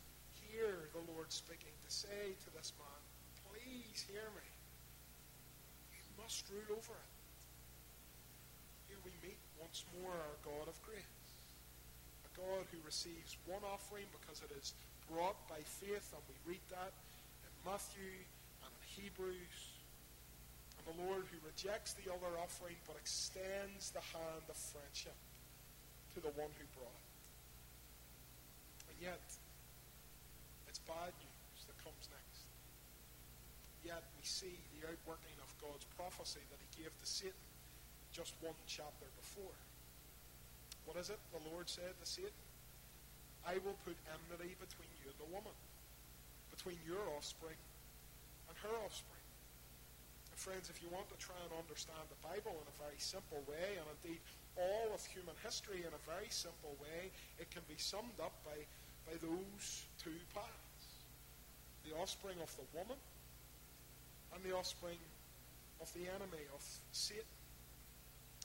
hear 0.51 0.91
the 0.91 1.03
Lord 1.15 1.31
speaking 1.31 1.71
to 1.71 1.89
say 1.91 2.35
to 2.43 2.49
this 2.51 2.75
man, 2.75 3.01
Please 3.47 4.03
hear 4.03 4.27
me. 4.35 4.47
You 5.95 6.03
must 6.19 6.43
rule 6.51 6.75
over 6.75 6.91
it. 6.91 7.11
Here 8.91 8.99
we 9.07 9.15
meet 9.23 9.39
once 9.55 9.87
more 9.95 10.11
our 10.11 10.37
God 10.43 10.67
of 10.67 10.75
grace. 10.83 11.07
A 12.27 12.31
God 12.35 12.67
who 12.67 12.79
receives 12.83 13.39
one 13.47 13.63
offering 13.63 14.11
because 14.11 14.43
it 14.43 14.51
is 14.59 14.75
brought 15.07 15.39
by 15.47 15.63
faith, 15.63 16.11
and 16.11 16.23
we 16.27 16.35
read 16.55 16.65
that 16.67 16.91
in 17.47 17.51
Matthew 17.63 18.27
and 18.63 18.71
in 18.75 18.83
Hebrews 18.91 19.70
the 20.85 20.95
Lord 21.05 21.23
who 21.29 21.37
rejects 21.45 21.93
the 21.93 22.09
other 22.11 22.31
offering 22.41 22.77
but 22.87 22.97
extends 22.97 23.91
the 23.91 24.03
hand 24.13 24.45
of 24.49 24.57
friendship 24.57 25.17
to 26.15 26.19
the 26.19 26.33
one 26.35 26.51
who 26.57 26.65
brought 26.75 26.91
it. 26.91 27.23
And 28.91 28.97
yet, 28.99 29.25
it's 30.67 30.81
bad 30.83 31.13
news 31.21 31.59
that 31.67 31.77
comes 31.81 32.05
next. 32.11 32.43
Yet 33.85 34.03
we 34.17 34.25
see 34.25 34.55
the 34.77 34.89
outworking 34.89 35.37
of 35.41 35.49
God's 35.61 35.87
prophecy 35.97 36.43
that 36.51 36.59
he 36.59 36.83
gave 36.83 36.91
to 36.91 37.07
Satan 37.07 37.45
just 38.11 38.35
one 38.43 38.57
chapter 38.67 39.07
before. 39.15 39.57
What 40.85 40.97
is 40.97 41.09
it 41.09 41.19
the 41.31 41.41
Lord 41.53 41.69
said 41.69 41.95
to 41.95 42.05
Satan? 42.05 42.43
I 43.47 43.57
will 43.65 43.77
put 43.87 43.97
enmity 44.11 44.53
between 44.59 44.91
you 45.01 45.09
and 45.09 45.19
the 45.19 45.31
woman, 45.33 45.55
between 46.53 46.77
your 46.85 47.01
offspring 47.17 47.57
and 48.49 48.55
her 48.61 48.75
offspring 48.85 49.20
friends, 50.41 50.73
if 50.73 50.81
you 50.81 50.89
want 50.89 51.05
to 51.13 51.19
try 51.21 51.37
and 51.45 51.53
understand 51.53 52.01
the 52.09 52.17
Bible 52.25 52.57
in 52.57 52.65
a 52.65 52.77
very 52.81 52.97
simple 52.97 53.45
way, 53.45 53.77
and 53.77 53.85
indeed 54.01 54.17
all 54.57 54.89
of 54.89 55.05
human 55.05 55.37
history 55.45 55.85
in 55.85 55.93
a 55.93 56.01
very 56.09 56.33
simple 56.33 56.73
way, 56.81 57.13
it 57.37 57.53
can 57.53 57.61
be 57.69 57.77
summed 57.77 58.17
up 58.17 58.33
by, 58.41 58.57
by 59.05 59.13
those 59.21 59.85
two 60.01 60.17
paths. 60.33 61.05
The 61.85 61.93
offspring 61.93 62.41
of 62.41 62.49
the 62.57 62.65
woman 62.73 62.97
and 64.33 64.41
the 64.41 64.57
offspring 64.57 64.97
of 65.77 65.93
the 65.93 66.09
enemy, 66.09 66.41
of 66.57 66.65
Satan. 66.89 67.37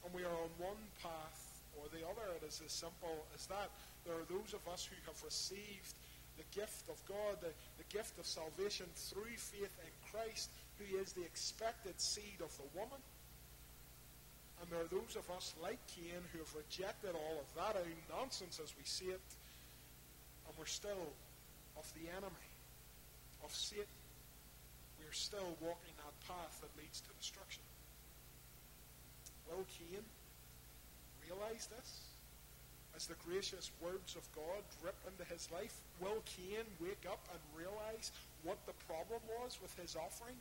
And 0.04 0.12
we 0.12 0.20
are 0.28 0.37
on 0.37 0.52
one 0.61 0.82
path 1.00 1.64
or 1.80 1.88
the 1.88 2.04
other. 2.04 2.28
It 2.37 2.44
is 2.44 2.61
as 2.61 2.76
simple 2.76 3.24
as 3.32 3.48
that. 3.48 3.72
There 4.04 4.20
are 4.20 4.28
those 4.28 4.52
of 4.52 4.61
us 4.68 4.85
who 4.85 5.00
have 5.09 5.16
received 5.24 5.96
the 6.37 6.44
gift 6.52 6.92
of 6.92 7.00
God, 7.09 7.40
the, 7.40 7.56
the 7.80 7.88
gift 7.88 8.20
of 8.20 8.28
salvation 8.28 8.85
through 8.92 9.32
faith 9.40 9.72
in 9.80 9.92
Christ, 10.12 10.52
who 10.78 10.98
is 10.98 11.12
the 11.12 11.22
expected 11.22 12.00
seed 12.00 12.40
of 12.40 12.52
the 12.56 12.68
woman. 12.78 13.00
And 14.60 14.70
there 14.70 14.80
are 14.80 14.92
those 14.92 15.16
of 15.16 15.28
us 15.36 15.54
like 15.62 15.80
Cain 15.88 16.20
who 16.32 16.38
have 16.38 16.54
rejected 16.54 17.12
all 17.12 17.40
of 17.40 17.48
that 17.56 17.76
out 17.76 17.86
nonsense 18.08 18.60
as 18.62 18.72
we 18.76 18.84
see 18.84 19.12
it, 19.12 19.20
and 20.48 20.54
we're 20.58 20.64
still 20.64 21.12
of 21.76 21.86
the 21.94 22.08
enemy, 22.08 22.48
of 23.44 23.54
Satan. 23.54 23.84
We're 24.98 25.12
still 25.12 25.56
walking 25.60 25.92
that 26.00 26.16
path 26.26 26.60
that 26.62 26.72
leads 26.80 27.00
to 27.00 27.10
destruction. 27.20 27.62
Will 29.48 29.64
Cain 29.78 30.02
realize 31.28 31.68
this? 31.68 32.00
As 32.96 33.06
the 33.06 33.14
gracious 33.28 33.70
words 33.82 34.16
of 34.16 34.24
God 34.34 34.64
drip 34.80 34.96
into 35.06 35.22
his 35.30 35.50
life, 35.52 35.76
will 36.00 36.24
Cain 36.24 36.64
wake 36.80 37.04
up 37.06 37.20
and 37.30 37.40
realize 37.52 38.10
what 38.42 38.56
the 38.64 38.72
problem 38.88 39.20
was 39.38 39.58
with 39.60 39.76
his 39.76 39.96
offering? 39.96 40.36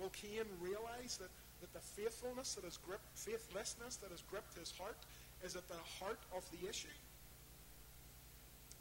Will 0.00 0.10
Cain 0.10 0.48
realize 0.60 1.20
that, 1.20 1.28
that 1.60 1.72
the 1.76 1.84
faithfulness 1.84 2.54
that 2.54 2.64
has 2.64 2.78
gripped, 2.78 3.04
faithlessness 3.14 3.96
that 3.96 4.10
has 4.10 4.22
gripped 4.22 4.56
his 4.56 4.72
heart 4.72 4.96
is 5.44 5.54
at 5.56 5.68
the 5.68 5.76
heart 6.00 6.20
of 6.34 6.42
the 6.50 6.68
issue? 6.68 6.88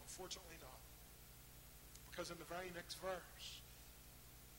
Unfortunately 0.01 0.55
not. 0.63 0.79
Because 2.09 2.31
in 2.31 2.39
the 2.39 2.47
very 2.47 2.71
next 2.73 2.95
verse, 3.03 3.59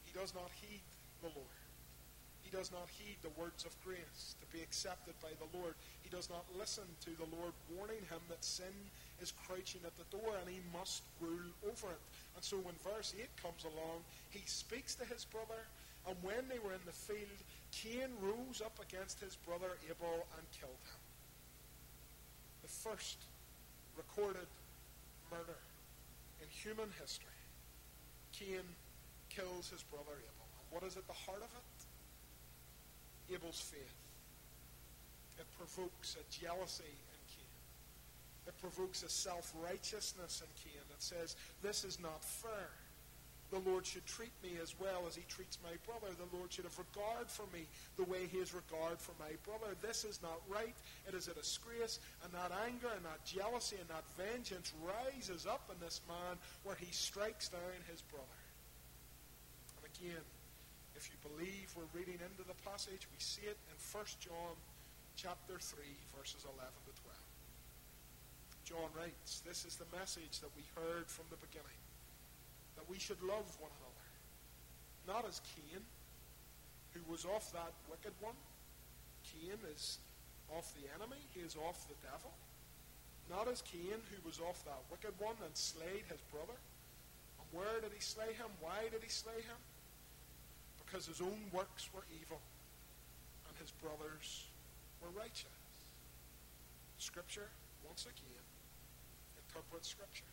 he 0.04 0.12
does 0.12 0.34
not 0.34 0.50
heed 0.60 0.84
the 1.22 1.32
Lord. 1.32 1.60
He 2.42 2.50
does 2.50 2.72
not 2.72 2.88
heed 2.90 3.16
the 3.22 3.30
words 3.40 3.64
of 3.64 3.72
grace 3.84 4.34
to 4.40 4.46
be 4.50 4.60
accepted 4.60 5.14
by 5.22 5.30
the 5.38 5.46
Lord. 5.56 5.74
He 6.02 6.10
does 6.10 6.28
not 6.28 6.44
listen 6.58 6.84
to 7.06 7.10
the 7.14 7.30
Lord 7.36 7.52
warning 7.70 8.02
him 8.10 8.18
that 8.28 8.44
sin 8.44 8.74
is 9.22 9.32
crouching 9.46 9.80
at 9.86 9.94
the 9.94 10.08
door 10.10 10.34
and 10.40 10.50
he 10.50 10.58
must 10.74 11.02
rule 11.20 11.54
over 11.62 11.94
it. 11.94 12.02
And 12.34 12.42
so 12.42 12.56
when 12.58 12.74
verse 12.82 13.14
8 13.14 13.28
comes 13.40 13.62
along, 13.62 14.02
he 14.30 14.42
speaks 14.46 14.96
to 14.96 15.04
his 15.04 15.24
brother, 15.24 15.62
and 16.06 16.16
when 16.22 16.48
they 16.48 16.58
were 16.58 16.72
in 16.72 16.84
the 16.86 16.92
field, 16.92 17.40
Cain 17.72 18.10
rose 18.20 18.62
up 18.64 18.78
against 18.80 19.20
his 19.20 19.36
brother 19.36 19.76
Abel 19.84 20.26
and 20.36 20.44
killed 20.50 20.72
him. 20.72 21.02
The 22.62 22.68
first 22.68 23.18
recorded 23.96 24.48
murder 25.30 25.60
in 26.40 26.48
human 26.48 26.88
history. 27.00 27.28
Cain 28.32 28.64
kills 29.28 29.68
his 29.70 29.82
brother 29.84 30.16
Abel. 30.16 30.48
And 30.58 30.66
what 30.70 30.82
is 30.88 30.96
at 30.96 31.06
the 31.06 31.12
heart 31.12 31.42
of 31.42 31.52
it? 31.52 33.34
Abel's 33.34 33.60
faith. 33.60 33.94
It 35.38 35.46
provokes 35.56 36.16
a 36.16 36.24
jealousy 36.32 36.84
in 36.84 37.20
Cain. 37.28 37.56
It 38.46 38.60
provokes 38.60 39.02
a 39.02 39.08
self 39.08 39.52
righteousness 39.62 40.42
in 40.42 40.50
Cain 40.64 40.82
that 40.90 41.02
says, 41.02 41.36
This 41.62 41.84
is 41.84 42.00
not 42.00 42.24
fair. 42.24 42.70
The 43.50 43.58
Lord 43.66 43.84
should 43.84 44.06
treat 44.06 44.30
me 44.46 44.54
as 44.62 44.78
well 44.78 45.02
as 45.10 45.18
he 45.18 45.26
treats 45.26 45.58
my 45.58 45.74
brother. 45.82 46.14
The 46.14 46.30
Lord 46.36 46.54
should 46.54 46.70
have 46.70 46.78
regard 46.78 47.26
for 47.26 47.42
me 47.50 47.66
the 47.98 48.06
way 48.06 48.30
he 48.30 48.38
has 48.38 48.54
regard 48.54 49.02
for 49.02 49.10
my 49.18 49.34
brother. 49.42 49.74
This 49.82 50.06
is 50.06 50.22
not 50.22 50.38
right. 50.46 50.74
It 51.10 51.14
is 51.18 51.26
a 51.26 51.34
disgrace. 51.34 51.98
And 52.22 52.30
that 52.30 52.54
anger 52.62 52.94
and 52.94 53.02
that 53.02 53.26
jealousy 53.26 53.74
and 53.82 53.90
that 53.90 54.06
vengeance 54.14 54.70
rises 54.86 55.50
up 55.50 55.66
in 55.66 55.82
this 55.82 56.00
man 56.06 56.38
where 56.62 56.78
he 56.78 56.86
strikes 56.94 57.50
down 57.50 57.74
his 57.90 58.02
brother. 58.06 58.38
And 59.82 59.90
again, 59.98 60.24
if 60.94 61.10
you 61.10 61.18
believe 61.26 61.74
we're 61.74 61.90
reading 61.90 62.22
into 62.22 62.46
the 62.46 62.58
passage, 62.62 63.10
we 63.10 63.18
see 63.18 63.50
it 63.50 63.58
in 63.66 63.76
1 63.90 64.04
John 64.22 64.54
chapter 65.18 65.58
3, 65.58 65.82
verses 66.14 66.46
11 66.46 66.70
to 66.86 66.94
12. 67.02 67.18
John 68.62 68.90
writes, 68.94 69.42
This 69.42 69.66
is 69.66 69.74
the 69.74 69.90
message 69.90 70.38
that 70.38 70.54
we 70.54 70.62
heard 70.78 71.10
from 71.10 71.26
the 71.34 71.40
beginning 71.42 71.80
that 72.80 72.88
we 72.88 72.96
should 72.96 73.20
love 73.20 73.44
one 73.60 73.68
another. 73.76 74.06
Not 75.04 75.28
as 75.28 75.44
Cain, 75.52 75.84
who 76.96 77.04
was 77.12 77.28
off 77.28 77.52
that 77.52 77.76
wicked 77.92 78.16
one. 78.24 78.36
Cain 79.20 79.60
is 79.68 80.00
off 80.48 80.72
the 80.80 80.88
enemy, 80.96 81.20
he 81.36 81.44
is 81.44 81.56
off 81.60 81.84
the 81.92 82.00
devil. 82.00 82.32
Not 83.28 83.52
as 83.52 83.60
Cain, 83.60 84.00
who 84.08 84.18
was 84.24 84.40
off 84.40 84.64
that 84.64 84.80
wicked 84.88 85.12
one 85.20 85.36
and 85.44 85.52
slayed 85.52 86.08
his 86.08 86.24
brother. 86.32 86.56
And 86.56 87.46
where 87.52 87.84
did 87.84 87.92
he 87.92 88.00
slay 88.00 88.32
him? 88.32 88.48
Why 88.64 88.88
did 88.90 89.04
he 89.04 89.12
slay 89.12 89.44
him? 89.44 89.60
Because 90.80 91.04
his 91.04 91.20
own 91.20 91.52
works 91.52 91.92
were 91.92 92.08
evil 92.16 92.40
and 93.46 93.54
his 93.60 93.70
brothers 93.76 94.48
were 95.04 95.12
righteous. 95.12 95.52
Scripture, 96.96 97.52
once 97.84 98.08
again, 98.08 98.44
interprets 99.36 99.88
Scripture. 99.88 100.24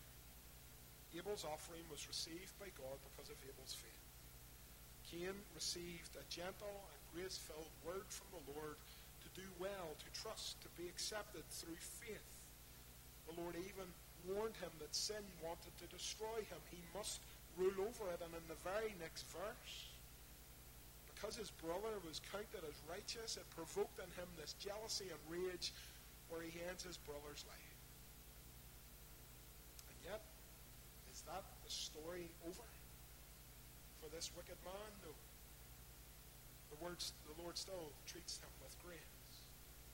Abel's 1.16 1.46
offering 1.48 1.84
was 1.88 2.08
received 2.08 2.52
by 2.60 2.68
God 2.76 2.98
because 3.12 3.32
of 3.32 3.40
Abel's 3.48 3.76
faith. 3.78 4.08
Cain 5.08 5.36
received 5.56 6.12
a 6.20 6.26
gentle 6.28 6.84
and 6.92 7.02
grace 7.16 7.40
filled 7.40 7.72
word 7.86 8.08
from 8.12 8.28
the 8.36 8.44
Lord 8.60 8.76
to 9.24 9.30
do 9.40 9.48
well, 9.56 9.96
to 9.96 10.10
trust, 10.12 10.60
to 10.62 10.70
be 10.76 10.88
accepted 10.92 11.48
through 11.48 11.80
faith. 11.80 12.32
The 13.32 13.40
Lord 13.40 13.56
even 13.56 13.88
warned 14.28 14.60
him 14.60 14.72
that 14.84 14.92
sin 14.92 15.24
wanted 15.40 15.72
to 15.80 15.88
destroy 15.96 16.44
him. 16.52 16.60
He 16.68 16.84
must 16.92 17.24
rule 17.56 17.88
over 17.88 18.12
it. 18.12 18.20
And 18.20 18.36
in 18.36 18.46
the 18.52 18.60
very 18.68 18.92
next 19.00 19.24
verse, 19.32 19.76
because 21.16 21.40
his 21.40 21.52
brother 21.64 21.98
was 22.06 22.22
counted 22.30 22.62
as 22.68 22.78
righteous, 22.86 23.40
it 23.40 23.48
provoked 23.56 23.98
in 23.98 24.12
him 24.20 24.30
this 24.36 24.54
jealousy 24.60 25.10
and 25.10 25.22
rage 25.32 25.72
where 26.30 26.44
he 26.44 26.54
ends 26.68 26.84
his 26.84 27.00
brother's 27.08 27.48
life. 27.48 27.76
And 29.90 29.98
yet, 30.12 30.22
is 31.12 31.17
that 31.28 31.44
the 31.64 31.72
story 31.72 32.32
over 32.48 32.68
for 34.02 34.08
this 34.16 34.32
wicked 34.36 34.58
man? 34.64 34.92
No. 35.04 35.12
The, 36.72 36.80
words, 36.84 37.14
the 37.28 37.36
Lord 37.42 37.56
still 37.56 37.92
treats 38.08 38.40
him 38.40 38.52
with 38.64 38.76
grace, 38.84 39.36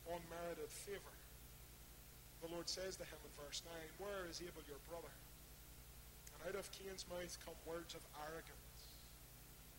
unmerited 0.10 0.70
favor. 0.70 1.16
The 2.42 2.52
Lord 2.52 2.68
says 2.68 3.00
to 3.00 3.06
him 3.08 3.20
in 3.24 3.34
verse 3.40 3.64
9, 3.66 3.74
Where 4.04 4.28
is 4.28 4.44
Abel 4.44 4.66
your 4.68 4.82
brother? 4.92 5.14
And 6.36 6.40
out 6.50 6.60
of 6.60 6.68
Cain's 6.76 7.06
mouth 7.08 7.38
come 7.46 7.56
words 7.64 7.96
of 7.96 8.04
arrogance. 8.20 8.84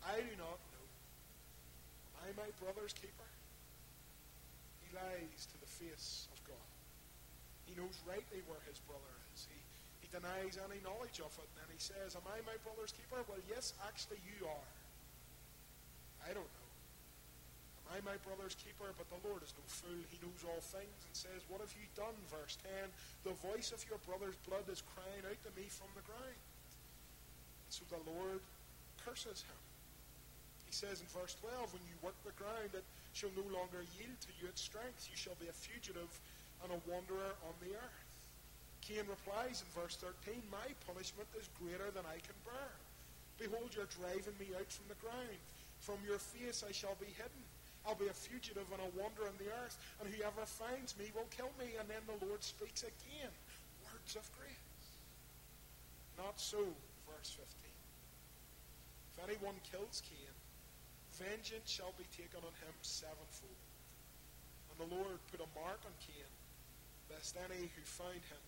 I 0.01 0.17
do 0.21 0.33
not 0.37 0.57
know. 0.73 0.85
Am 2.25 2.33
I 2.33 2.47
my 2.47 2.49
brother's 2.57 2.93
keeper? 2.93 3.29
He 4.81 4.89
lies 4.97 5.45
to 5.49 5.57
the 5.61 5.69
face 5.69 6.25
of 6.33 6.41
God. 6.45 6.69
He 7.69 7.77
knows 7.77 7.97
rightly 8.05 8.41
where 8.49 8.61
his 8.65 8.81
brother 8.85 9.13
is. 9.33 9.45
He 9.45 9.61
he 10.05 10.13
denies 10.13 10.61
any 10.61 10.77
knowledge 10.85 11.17
of 11.17 11.33
it. 11.41 11.49
And 11.57 11.65
he 11.73 11.81
says, 11.81 12.13
Am 12.13 12.21
I 12.29 12.37
my 12.45 12.53
brother's 12.61 12.93
keeper? 12.93 13.25
Well, 13.25 13.41
yes, 13.49 13.73
actually, 13.81 14.21
you 14.21 14.45
are. 14.45 14.69
I 16.21 16.29
don't 16.29 16.45
know. 16.45 16.69
Am 17.89 17.97
I 17.97 18.13
my 18.13 18.17
brother's 18.21 18.53
keeper? 18.53 18.85
But 18.93 19.09
the 19.09 19.17
Lord 19.25 19.41
is 19.41 19.57
no 19.57 19.65
fool. 19.65 20.05
He 20.13 20.21
knows 20.21 20.45
all 20.45 20.61
things 20.61 20.93
and 21.09 21.13
says, 21.17 21.41
What 21.49 21.57
have 21.65 21.73
you 21.73 21.89
done? 21.97 22.13
Verse 22.29 22.61
10 22.61 22.69
The 23.25 23.33
voice 23.41 23.73
of 23.73 23.81
your 23.89 23.97
brother's 24.05 24.37
blood 24.45 24.69
is 24.69 24.85
crying 24.93 25.25
out 25.25 25.41
to 25.41 25.51
me 25.57 25.65
from 25.73 25.89
the 25.97 26.05
ground. 26.05 26.41
So 27.73 27.81
the 27.89 28.01
Lord 28.05 28.45
curses 29.01 29.41
him. 29.41 29.61
He 30.69 30.73
says 30.73 31.01
in 31.01 31.09
verse 31.09 31.33
12, 31.41 31.73
When 31.73 31.81
you 31.89 31.97
work 32.05 32.17
the 32.21 32.37
ground, 32.37 32.77
it 32.77 32.85
shall 33.17 33.33
no 33.33 33.45
longer 33.49 33.81
yield 33.97 34.21
to 34.21 34.31
you 34.37 34.53
its 34.53 34.61
strength. 34.61 35.09
You 35.09 35.17
shall 35.17 35.37
be 35.41 35.49
a 35.49 35.55
fugitive 35.55 36.13
and 36.61 36.69
a 36.69 36.79
wanderer 36.85 37.33
on 37.49 37.57
the 37.57 37.73
earth. 37.73 38.04
Cain 38.85 39.09
replies 39.09 39.65
in 39.65 39.69
verse 39.73 39.97
13, 39.97 40.45
My 40.53 40.69
punishment 40.85 41.25
is 41.33 41.49
greater 41.57 41.89
than 41.89 42.05
I 42.05 42.21
can 42.21 42.37
bear. 42.45 42.69
Behold, 43.41 43.73
you're 43.73 43.89
driving 43.89 44.37
me 44.37 44.53
out 44.53 44.69
from 44.69 44.85
the 44.85 45.01
ground. 45.01 45.41
From 45.81 45.97
your 46.05 46.21
face 46.21 46.61
I 46.61 46.69
shall 46.69 46.93
be 47.01 47.09
hidden. 47.17 47.41
I'll 47.81 47.97
be 47.97 48.13
a 48.13 48.13
fugitive 48.13 48.69
and 48.69 48.81
a 48.81 48.93
wanderer 48.93 49.25
on 49.25 49.37
the 49.41 49.49
earth, 49.65 49.77
and 49.97 50.05
whoever 50.09 50.45
finds 50.45 50.93
me 51.01 51.09
will 51.17 51.25
kill 51.33 51.49
me. 51.57 51.73
And 51.81 51.89
then 51.89 52.05
the 52.05 52.29
Lord 52.29 52.45
speaks 52.45 52.85
again. 52.85 53.33
Words 53.89 54.21
of 54.21 54.25
grace. 54.37 54.85
Not 56.21 56.37
so, 56.37 56.61
verse 57.09 57.33
15. 57.33 57.41
If 57.41 59.17
anyone 59.25 59.57
kills 59.65 60.05
Cain, 60.05 60.33
vengeance 61.17 61.73
shall 61.73 61.93
be 61.97 62.05
taken 62.13 62.45
on 62.45 62.53
him 62.61 62.75
sevenfold. 62.85 63.65
And 64.69 64.77
the 64.77 64.93
Lord 64.93 65.17
put 65.33 65.41
a 65.41 65.49
mark 65.57 65.81
on 65.89 65.95
Cain, 66.05 66.29
lest 67.09 67.33
any 67.49 67.73
who 67.73 67.81
find 67.81 68.21
him 68.29 68.45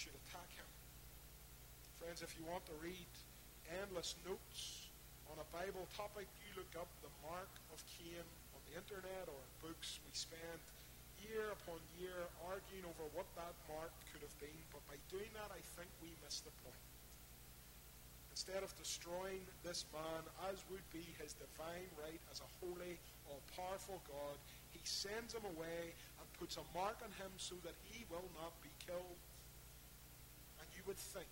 should 0.00 0.16
attack 0.24 0.48
him. 0.56 0.64
Friends, 2.00 2.24
if 2.24 2.32
you 2.40 2.48
want 2.48 2.64
to 2.72 2.76
read 2.80 3.12
endless 3.84 4.16
notes 4.24 4.88
on 5.28 5.36
a 5.36 5.44
Bible 5.52 5.84
topic, 5.92 6.24
you 6.40 6.56
look 6.56 6.72
up 6.72 6.88
the 7.04 7.12
mark 7.20 7.52
of 7.68 7.84
Cain 7.84 8.24
on 8.56 8.60
the 8.64 8.80
internet 8.80 9.28
or 9.28 9.36
in 9.36 9.52
books. 9.60 10.00
We 10.08 10.16
spend 10.16 10.64
year 11.20 11.52
upon 11.52 11.84
year 12.00 12.16
arguing 12.48 12.88
over 12.88 13.04
what 13.12 13.28
that 13.36 13.52
mark 13.68 13.92
could 14.08 14.24
have 14.24 14.32
been, 14.40 14.56
but 14.72 14.80
by 14.88 14.96
doing 15.12 15.28
that, 15.36 15.52
I 15.52 15.60
think 15.76 15.92
we 16.00 16.08
miss 16.24 16.40
the 16.40 16.54
point. 16.64 16.80
Instead 18.32 18.64
of 18.64 18.72
destroying 18.80 19.44
this 19.60 19.84
man, 19.92 20.24
as 20.48 20.64
would 20.72 20.86
be 20.96 21.04
his 21.20 21.36
divine 21.36 21.92
right 22.00 22.24
as 22.32 22.40
a 22.40 22.48
holy, 22.64 22.96
all 23.28 23.44
powerful 23.52 24.00
God, 24.08 24.40
he 24.72 24.80
sends 24.88 25.36
him 25.36 25.44
away 25.44 25.92
and 25.92 26.24
puts 26.40 26.56
a 26.56 26.64
mark 26.72 26.96
on 27.04 27.12
him 27.20 27.28
so 27.36 27.52
that 27.68 27.76
he 27.92 28.08
will 28.08 28.24
not 28.40 28.56
be 28.64 28.72
killed 28.80 29.20
you 30.80 30.88
would 30.88 30.96
think, 31.12 31.28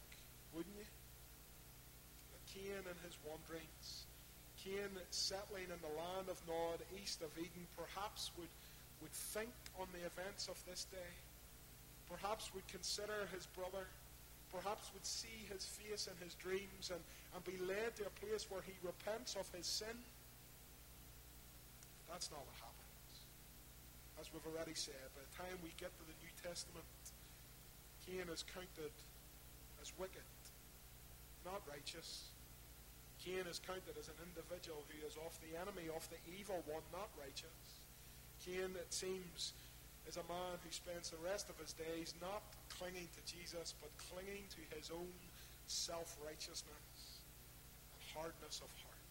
wouldn't 0.53 0.77
you? 0.77 0.85
That 0.85 2.45
Cain 2.53 2.85
and 2.85 2.99
his 3.01 3.17
wanderings, 3.25 4.05
Cain 4.61 4.93
settling 5.09 5.73
in 5.73 5.81
the 5.81 5.95
land 5.97 6.29
of 6.29 6.37
Nod, 6.45 6.85
east 7.01 7.25
of 7.25 7.33
Eden, 7.41 7.65
perhaps 7.73 8.29
would, 8.37 8.53
would 9.01 9.13
think 9.33 9.57
on 9.81 9.89
the 9.97 10.05
events 10.05 10.53
of 10.53 10.61
this 10.69 10.85
day, 10.93 11.13
perhaps 12.13 12.53
would 12.53 12.69
consider 12.69 13.25
his 13.33 13.49
brother, 13.57 13.89
perhaps 14.53 14.93
would 14.93 15.09
see 15.09 15.49
his 15.49 15.65
face 15.65 16.13
in 16.13 16.17
his 16.21 16.37
dreams 16.37 16.93
and, 16.93 17.01
and 17.33 17.41
be 17.49 17.57
led 17.65 17.97
to 17.97 18.05
a 18.05 18.15
place 18.21 18.53
where 18.53 18.61
he 18.69 18.77
repents 18.85 19.33
of 19.33 19.49
his 19.57 19.65
sin. 19.65 19.97
That's 22.13 22.29
not 22.29 22.45
what 22.45 22.57
happens. 22.61 23.13
As 24.21 24.29
we've 24.29 24.45
already 24.45 24.77
said, 24.77 25.09
by 25.17 25.25
the 25.25 25.35
time 25.41 25.57
we 25.65 25.73
get 25.81 25.89
to 25.97 26.05
the 26.05 26.17
New 26.21 26.33
Testament, 26.45 26.85
Cain 28.05 28.29
is 28.29 28.45
counted 28.53 28.93
as 29.83 29.93
wicked, 29.99 30.27
not 31.45 31.63
righteous. 31.71 32.31
Cain 33.25 33.47
is 33.51 33.59
counted 33.59 33.99
as 33.99 34.09
an 34.09 34.19
individual 34.23 34.83
who 34.87 34.99
is 35.07 35.19
of 35.19 35.35
the 35.43 35.59
enemy, 35.59 35.91
of 35.91 36.07
the 36.11 36.21
evil 36.39 36.63
one, 36.71 36.85
not 36.95 37.11
righteous. 37.19 37.83
Cain, 38.47 38.71
it 38.79 38.95
seems, 38.95 39.53
is 40.07 40.17
a 40.17 40.27
man 40.31 40.57
who 40.63 40.71
spends 40.71 41.11
the 41.11 41.21
rest 41.21 41.51
of 41.51 41.59
his 41.59 41.75
days 41.75 42.15
not 42.23 42.43
clinging 42.79 43.11
to 43.13 43.23
Jesus, 43.27 43.75
but 43.83 43.91
clinging 44.11 44.47
to 44.55 44.63
his 44.73 44.91
own 44.95 45.13
self 45.67 46.17
righteousness 46.25 46.89
and 47.93 48.01
hardness 48.15 48.63
of 48.65 48.71
heart. 48.81 49.05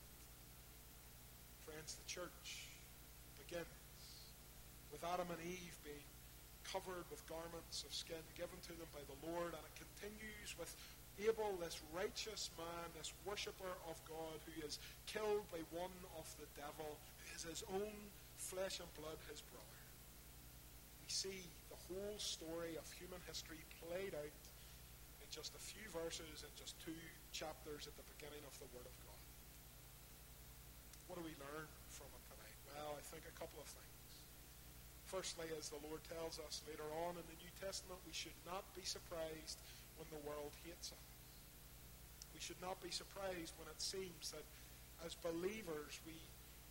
Friends, 1.67 1.99
the 1.99 2.07
church 2.09 2.71
begins 3.37 3.67
with 4.89 5.03
Adam 5.03 5.27
and 5.29 5.41
Eve 5.45 5.77
being 5.85 6.07
covered 6.65 7.05
with 7.13 7.21
garments 7.29 7.85
of 7.85 7.93
skin 7.93 8.19
given 8.35 8.57
to 8.65 8.73
them 8.75 8.89
by 8.91 9.03
the 9.05 9.17
Lord, 9.29 9.53
and 9.53 9.63
it 9.63 9.75
continues 10.07 10.55
with 10.55 10.71
Abel, 11.19 11.57
this 11.59 11.81
righteous 11.91 12.47
man, 12.55 12.87
this 12.95 13.11
worshipper 13.27 13.73
of 13.89 13.97
God, 14.07 14.39
who 14.47 14.55
is 14.63 14.79
killed 15.09 15.43
by 15.51 15.59
one 15.75 15.91
of 16.15 16.27
the 16.39 16.47
devil, 16.55 16.95
who 16.95 17.27
is 17.35 17.43
his 17.43 17.63
own 17.73 17.91
flesh 18.37 18.79
and 18.79 18.87
blood, 18.95 19.17
his 19.27 19.43
brother. 19.51 19.81
We 21.03 21.09
see 21.11 21.41
the 21.67 21.79
whole 21.89 22.15
story 22.21 22.79
of 22.79 22.85
human 22.95 23.19
history 23.27 23.59
played 23.83 24.15
out 24.15 24.43
in 25.19 25.27
just 25.27 25.51
a 25.57 25.61
few 25.61 25.83
verses 25.91 26.45
in 26.45 26.51
just 26.55 26.77
two 26.79 27.01
chapters 27.35 27.89
at 27.89 27.95
the 27.99 28.07
beginning 28.15 28.43
of 28.47 28.55
the 28.63 28.69
Word 28.71 28.87
of 28.87 28.95
God. 29.03 29.23
What 31.09 31.15
do 31.19 31.23
we 31.25 31.35
learn 31.41 31.67
from 31.91 32.07
it 32.13 32.23
tonight? 32.31 32.57
Well, 32.71 32.95
I 32.95 33.03
think 33.03 33.25
a 33.25 33.35
couple 33.35 33.59
of 33.59 33.67
things. 33.67 33.97
Firstly, 35.07 35.47
as 35.55 35.71
the 35.71 35.79
Lord 35.87 36.03
tells 36.07 36.35
us 36.43 36.61
later 36.67 36.87
on 37.07 37.15
in 37.15 37.25
the 37.25 37.39
New 37.39 37.53
Testament, 37.63 37.97
we 38.03 38.11
should 38.11 38.35
not 38.43 38.67
be 38.75 38.83
surprised 38.83 39.57
when 39.97 40.09
the 40.13 40.23
world 40.25 40.53
hates 40.63 40.93
us. 40.93 41.07
We 42.33 42.39
should 42.39 42.61
not 42.61 42.77
be 42.81 42.93
surprised 42.93 43.57
when 43.57 43.69
it 43.69 43.81
seems 43.81 44.31
that 44.31 44.45
as 45.05 45.17
believers 45.17 45.99
we 46.05 46.13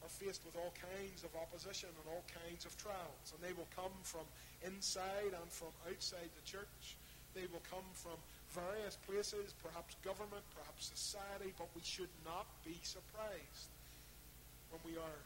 are 0.03 0.11
faced 0.11 0.47
with 0.47 0.55
all 0.55 0.71
kinds 0.79 1.27
of 1.27 1.35
opposition 1.35 1.91
and 1.91 2.07
all 2.07 2.23
kinds 2.31 2.63
of 2.63 2.75
trials. 2.79 3.35
And 3.35 3.43
they 3.43 3.55
will 3.55 3.69
come 3.75 3.95
from 4.07 4.23
inside 4.63 5.35
and 5.35 5.49
from 5.51 5.75
outside 5.91 6.31
the 6.39 6.47
church. 6.47 6.95
They 7.35 7.51
will 7.51 7.65
come 7.67 7.85
from 7.93 8.17
various 8.55 8.97
places, 9.05 9.53
perhaps 9.59 9.99
government, 10.07 10.47
perhaps 10.55 10.89
society, 10.95 11.53
but 11.59 11.69
we 11.75 11.83
should 11.83 12.13
not 12.25 12.47
be 12.65 12.79
surprised 12.87 13.69
when 14.71 14.81
we 14.87 14.95
are 14.97 15.21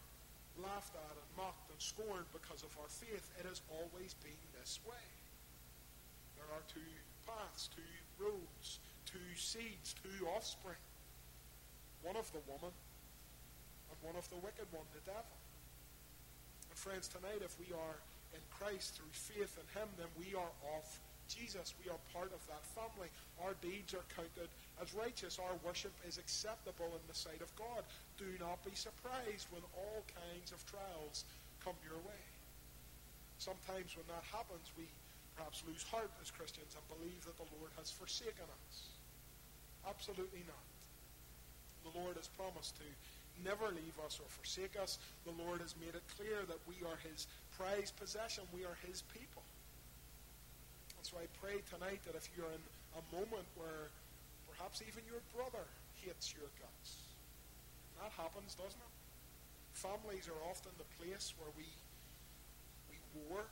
laughed 0.59 0.97
at 0.97 1.17
and 1.17 1.31
mocked 1.37 1.71
and 1.71 1.81
scorned 1.81 2.27
because 2.33 2.65
of 2.65 2.73
our 2.81 2.91
faith. 2.91 3.29
It 3.39 3.47
has 3.47 3.63
always 3.71 4.17
been 4.25 4.41
this 4.59 4.81
way. 4.89 5.07
There 6.37 6.51
are 6.51 6.65
two 6.67 6.83
paths, 7.27 7.69
two 7.75 7.93
roads, 8.21 8.79
two 9.07 9.31
seeds, 9.37 9.95
two 10.03 10.27
offspring. 10.37 10.81
One 12.03 12.17
of 12.17 12.31
the 12.33 12.41
woman 12.49 12.73
and 12.73 13.97
one 14.01 14.17
of 14.17 14.29
the 14.31 14.41
wicked 14.41 14.69
one, 14.73 14.87
the 14.95 15.05
devil. 15.05 15.37
And 16.71 16.79
friends, 16.79 17.09
tonight 17.09 17.43
if 17.45 17.59
we 17.59 17.75
are 17.75 17.97
in 18.33 18.41
Christ 18.55 18.97
through 18.97 19.13
faith 19.13 19.59
in 19.59 19.67
him, 19.75 19.89
then 19.99 20.09
we 20.17 20.33
are 20.39 20.53
of 20.79 20.87
Jesus. 21.31 21.75
We 21.79 21.91
are 21.91 22.01
part 22.11 22.35
of 22.35 22.43
that 22.51 22.65
family. 22.75 23.07
Our 23.43 23.55
deeds 23.63 23.95
are 23.95 24.07
counted 24.11 24.51
as 24.83 24.95
righteous. 24.95 25.39
Our 25.39 25.55
worship 25.63 25.95
is 26.07 26.19
acceptable 26.19 26.91
in 26.91 27.05
the 27.07 27.15
sight 27.15 27.39
of 27.41 27.55
God. 27.55 27.87
Do 28.19 28.27
not 28.43 28.59
be 28.67 28.75
surprised 28.75 29.47
when 29.55 29.63
all 29.79 30.03
kinds 30.11 30.51
of 30.51 30.59
trials 30.67 31.25
come 31.63 31.79
your 31.87 31.99
way. 32.03 32.25
Sometimes 33.39 33.95
when 33.95 34.05
that 34.11 34.27
happens, 34.27 34.75
we 34.77 34.85
perhaps 35.37 35.63
lose 35.67 35.83
heart 35.83 36.11
as 36.21 36.31
Christians 36.31 36.77
and 36.77 36.85
believe 36.91 37.25
that 37.25 37.37
the 37.37 37.49
Lord 37.59 37.71
has 37.79 37.91
forsaken 37.91 38.49
us. 38.67 38.91
Absolutely 39.89 40.45
not. 40.47 40.69
The 41.85 41.97
Lord 41.97 42.17
has 42.17 42.29
promised 42.29 42.77
to 42.77 42.89
never 43.41 43.73
leave 43.73 43.97
us 44.05 44.21
or 44.21 44.29
forsake 44.29 44.77
us. 44.77 45.01
The 45.25 45.33
Lord 45.33 45.61
has 45.65 45.75
made 45.81 45.97
it 45.97 46.05
clear 46.17 46.45
that 46.45 46.61
we 46.69 46.77
are 46.85 46.99
His 47.01 47.27
prized 47.57 47.97
possession. 47.97 48.45
We 48.53 48.69
are 48.69 48.77
His 48.85 49.01
people. 49.17 49.43
And 50.97 51.03
so 51.07 51.17
I 51.17 51.27
pray 51.41 51.65
tonight 51.73 52.05
that 52.05 52.15
if 52.15 52.29
you're 52.37 52.53
in 52.53 52.65
a 53.01 53.05
moment 53.17 53.49
where 53.57 53.89
perhaps 54.53 54.85
even 54.85 55.01
your 55.09 55.25
brother 55.33 55.65
hates 56.05 56.37
your 56.37 56.49
guts, 56.61 57.17
that 57.97 58.13
happens, 58.13 58.53
doesn't 58.53 58.81
it? 58.81 58.95
Families 59.73 60.29
are 60.29 60.41
often 60.49 60.73
the 60.77 60.89
place 61.01 61.33
where 61.41 61.49
we 61.57 61.65
we 62.93 62.99
war 63.25 63.45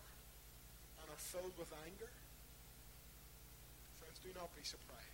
are 1.10 1.20
filled 1.20 1.56
with 1.58 1.72
anger. 1.84 2.12
Friends, 4.00 4.18
do 4.22 4.30
not 4.36 4.54
be 4.54 4.62
surprised 4.62 5.08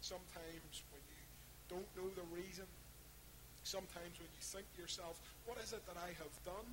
Sometimes 0.00 0.88
when 0.88 1.02
you 1.04 1.20
don't 1.68 1.90
know 1.98 2.08
the 2.14 2.24
reason, 2.32 2.64
sometimes 3.60 4.14
when 4.16 4.30
you 4.30 4.40
think 4.40 4.64
to 4.72 4.80
yourself, 4.80 5.20
what 5.44 5.58
is 5.58 5.76
it 5.76 5.84
that 5.84 5.98
I 5.98 6.14
have 6.16 6.34
done? 6.48 6.68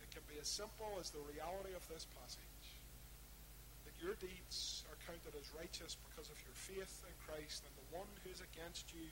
It 0.00 0.08
can 0.14 0.24
be 0.30 0.38
as 0.40 0.48
simple 0.48 0.96
as 0.96 1.10
the 1.10 1.20
reality 1.28 1.74
of 1.74 1.84
this 1.90 2.06
passage. 2.16 2.64
That 3.84 3.92
your 3.98 4.14
deeds 4.16 4.86
are 4.88 4.96
counted 5.04 5.34
as 5.34 5.50
righteous 5.52 5.98
because 6.08 6.30
of 6.30 6.38
your 6.46 6.56
faith 6.56 7.04
in 7.04 7.14
Christ, 7.26 7.66
and 7.66 7.74
the 7.74 7.88
one 8.00 8.08
who 8.22 8.30
is 8.30 8.40
against 8.54 8.88
you 8.94 9.10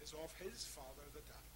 is 0.00 0.16
of 0.18 0.32
his 0.40 0.64
father, 0.64 1.06
the 1.12 1.22
devil. 1.22 1.54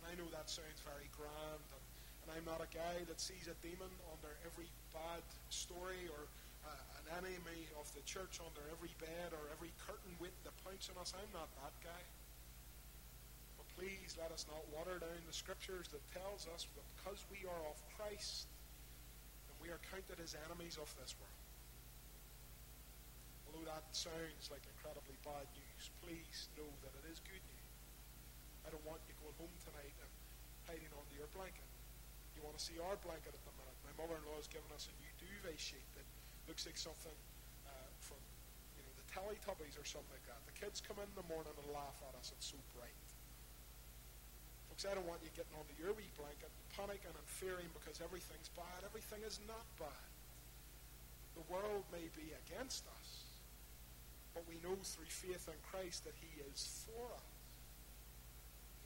And 0.00 0.02
I 0.06 0.16
know 0.16 0.30
that 0.32 0.48
sounds 0.48 0.80
very 0.86 1.12
grand, 1.12 1.66
and, 1.76 1.84
and 2.22 2.28
I'm 2.36 2.46
not 2.46 2.60
a 2.60 2.70
guy 2.70 3.02
that 3.08 3.18
sees 3.20 3.48
a 3.48 3.56
demon 3.64 3.90
under 4.12 4.32
every 4.44 4.68
bad 4.92 5.24
story 5.48 6.06
or 6.12 6.28
uh, 6.66 7.00
an 7.00 7.24
enemy 7.24 7.68
of 7.80 7.88
the 7.96 8.04
church 8.04 8.38
under 8.40 8.60
every 8.68 8.92
bed 9.00 9.32
or 9.32 9.48
every 9.56 9.72
curtain 9.88 10.12
waiting 10.20 10.44
to 10.44 10.52
points 10.62 10.92
on 10.92 11.00
us. 11.00 11.16
I'm 11.16 11.32
not 11.32 11.48
that 11.64 11.72
guy. 11.80 12.04
But 13.56 13.66
please 13.76 14.16
let 14.20 14.32
us 14.32 14.44
not 14.48 14.60
water 14.72 15.00
down 15.00 15.20
the 15.24 15.32
scriptures 15.32 15.88
that 15.92 16.04
tells 16.12 16.44
us 16.52 16.68
that 16.76 16.86
because 17.00 17.24
we 17.32 17.48
are 17.48 17.62
of 17.68 17.80
Christ, 17.96 18.48
that 19.48 19.58
we 19.64 19.72
are 19.72 19.80
counted 19.88 20.20
as 20.20 20.36
enemies 20.48 20.76
of 20.76 20.88
this 21.00 21.16
world. 21.16 21.40
Although 23.48 23.66
that 23.66 23.88
sounds 23.96 24.52
like 24.52 24.62
incredibly 24.76 25.16
bad 25.24 25.48
news, 25.56 25.90
please 26.04 26.52
know 26.54 26.68
that 26.84 26.92
it 27.02 27.08
is 27.08 27.18
good 27.24 27.42
news. 27.42 27.70
I 28.62 28.70
don't 28.70 28.84
want 28.84 29.00
you 29.08 29.16
going 29.18 29.34
home 29.40 29.56
tonight 29.64 29.96
and 29.98 30.12
hiding 30.68 30.92
under 30.92 31.16
your 31.16 31.32
blanket. 31.32 31.69
You 32.40 32.48
want 32.48 32.56
to 32.56 32.64
see 32.64 32.80
our 32.80 32.96
blanket 33.04 33.36
at 33.36 33.44
the 33.44 33.52
minute. 33.52 33.76
My 33.84 33.92
mother-in-law 34.00 34.40
has 34.40 34.48
given 34.48 34.72
us 34.72 34.88
a 34.88 34.96
new 34.96 35.12
duvet 35.20 35.60
sheet 35.60 35.84
that 35.92 36.08
looks 36.48 36.64
like 36.64 36.80
something 36.80 37.12
uh, 37.68 37.92
from 38.00 38.16
you 38.72 38.80
know 38.80 38.92
the 38.96 39.04
Teletubbies 39.12 39.76
or 39.76 39.84
something 39.84 40.08
like 40.08 40.24
that. 40.24 40.40
The 40.48 40.56
kids 40.56 40.80
come 40.80 40.96
in 41.04 41.10
the 41.12 41.26
morning 41.28 41.52
and 41.52 41.68
laugh 41.68 42.00
at 42.08 42.16
us. 42.16 42.32
It's 42.32 42.48
so 42.48 42.56
bright. 42.72 42.96
Folks, 44.72 44.88
I 44.88 44.96
don't 44.96 45.04
want 45.04 45.20
you 45.20 45.28
getting 45.36 45.52
onto 45.52 45.76
your 45.76 45.92
wee 45.92 46.08
blanket 46.16 46.48
and 46.48 46.64
panicking 46.72 47.12
and 47.12 47.28
fearing 47.28 47.68
because 47.76 48.00
everything's 48.00 48.48
bad. 48.56 48.88
Everything 48.88 49.20
is 49.28 49.36
not 49.44 49.68
bad. 49.76 50.08
The 51.36 51.44
world 51.52 51.84
may 51.92 52.08
be 52.16 52.32
against 52.48 52.88
us, 52.88 53.08
but 54.32 54.48
we 54.48 54.56
know 54.64 54.80
through 54.80 55.12
faith 55.12 55.44
in 55.44 55.60
Christ 55.68 56.08
that 56.08 56.16
He 56.16 56.40
is 56.48 56.88
for 56.88 57.04
us. 57.04 57.28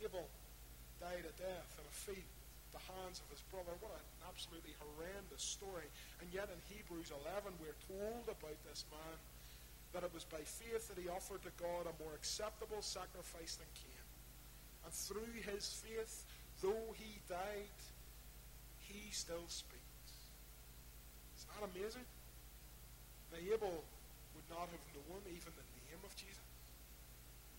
Abel 0.02 0.26
died 0.98 1.22
a 1.22 1.34
death 1.38 1.70
in 1.78 1.86
a 1.86 1.94
field 1.94 2.33
the 2.74 2.82
hands 2.98 3.22
of 3.22 3.30
his 3.30 3.40
brother. 3.54 3.70
What 3.78 3.94
an 3.94 4.04
absolutely 4.26 4.74
horrendous 4.82 5.46
story. 5.46 5.86
And 6.18 6.26
yet 6.34 6.50
in 6.50 6.58
Hebrews 6.66 7.14
11, 7.14 7.54
we're 7.62 7.78
told 7.86 8.26
about 8.26 8.58
this 8.66 8.82
man 8.90 9.16
that 9.94 10.02
it 10.02 10.10
was 10.10 10.26
by 10.26 10.42
faith 10.42 10.90
that 10.90 10.98
he 10.98 11.06
offered 11.06 11.46
to 11.46 11.54
God 11.54 11.86
a 11.86 11.94
more 12.02 12.12
acceptable 12.18 12.82
sacrifice 12.82 13.54
than 13.62 13.70
Cain. 13.78 14.06
And 14.82 14.92
through 14.92 15.30
his 15.46 15.80
faith, 15.86 16.26
though 16.58 16.90
he 16.98 17.22
died, 17.30 17.78
he 18.82 19.06
still 19.14 19.46
speaks. 19.46 20.10
Is 21.38 21.46
that 21.46 21.62
amazing? 21.70 22.04
Now, 23.30 23.38
Abel 23.38 23.86
would 24.34 24.48
not 24.50 24.66
have 24.66 24.84
known 24.98 25.22
even 25.30 25.54
the 25.54 25.66
name 25.86 26.02
of 26.02 26.10
Jesus. 26.18 26.42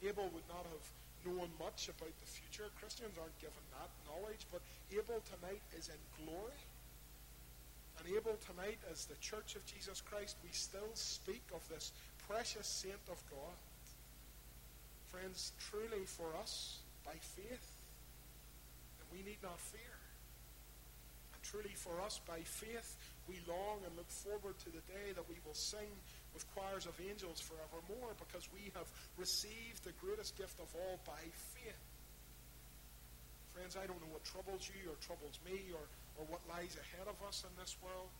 Abel 0.03 0.27
would 0.35 0.47
not 0.51 0.67
have 0.67 0.85
known 1.25 1.49
much 1.59 1.89
about 1.89 2.13
the 2.21 2.29
future. 2.29 2.69
Christians 2.79 3.17
aren't 3.17 3.37
given 3.41 3.65
that 3.73 3.89
knowledge, 4.05 4.45
but 4.51 4.61
Abel 4.93 5.21
tonight 5.25 5.61
is 5.77 5.89
in 5.89 6.01
glory. 6.23 6.61
And 7.99 8.05
Abel 8.15 8.37
tonight, 8.45 8.77
as 8.91 9.05
the 9.05 9.17
church 9.17 9.55
of 9.55 9.65
Jesus 9.65 10.01
Christ, 10.01 10.37
we 10.43 10.49
still 10.51 10.93
speak 10.93 11.43
of 11.53 11.67
this 11.69 11.91
precious 12.27 12.67
saint 12.67 13.01
of 13.09 13.21
God. 13.31 13.57
Friends, 15.07 15.53
truly 15.59 16.05
for 16.05 16.35
us, 16.41 16.79
by 17.05 17.17
faith, 17.21 17.67
that 18.99 19.07
we 19.11 19.23
need 19.23 19.41
not 19.41 19.59
fear. 19.59 19.95
And 21.33 21.41
truly 21.43 21.73
for 21.75 22.01
us, 22.01 22.19
by 22.27 22.39
faith, 22.43 22.97
we 23.27 23.35
long 23.47 23.79
and 23.85 23.95
look 23.95 24.09
forward 24.09 24.59
to 24.59 24.69
the 24.69 24.83
day 24.91 25.13
that 25.15 25.27
we 25.29 25.35
will 25.45 25.53
sing 25.55 25.89
with 26.35 26.43
choirs 26.51 26.83
of 26.83 26.93
angels 26.99 27.39
forevermore 27.39 28.11
because 28.19 28.43
we 28.51 28.67
have 28.75 28.91
received 29.15 29.87
the 29.87 29.95
greatest 30.03 30.35
gift 30.35 30.59
of 30.59 30.67
all 30.75 30.99
by 31.07 31.23
faith. 31.55 31.83
Friends, 33.55 33.79
I 33.79 33.87
don't 33.87 33.97
know 34.03 34.11
what 34.11 34.27
troubles 34.27 34.67
you 34.67 34.91
or 34.91 34.99
troubles 34.99 35.39
me 35.47 35.71
or, 35.71 35.87
or 36.19 36.27
what 36.27 36.43
lies 36.51 36.75
ahead 36.75 37.07
of 37.07 37.15
us 37.23 37.47
in 37.47 37.53
this 37.55 37.79
world. 37.79 38.11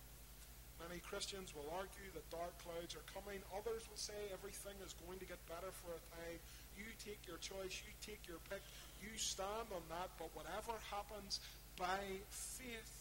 Many 0.80 1.04
Christians 1.04 1.52
will 1.52 1.68
argue 1.76 2.08
that 2.16 2.24
dark 2.32 2.56
clouds 2.64 2.96
are 2.96 3.08
coming. 3.12 3.44
Others 3.52 3.88
will 3.92 4.00
say 4.00 4.16
everything 4.32 4.76
is 4.84 4.96
going 5.04 5.20
to 5.20 5.28
get 5.28 5.40
better 5.48 5.72
for 5.84 5.92
a 5.92 6.02
time. 6.24 6.40
You 6.80 6.88
take 7.04 7.20
your 7.28 7.40
choice. 7.44 7.84
You 7.84 7.92
take 8.00 8.24
your 8.28 8.40
pick. 8.48 8.64
You 9.04 9.12
stand 9.16 9.72
on 9.72 9.84
that. 9.92 10.12
But 10.20 10.32
whatever 10.36 10.76
happens, 10.92 11.40
by 11.76 12.00
faith 12.32 12.96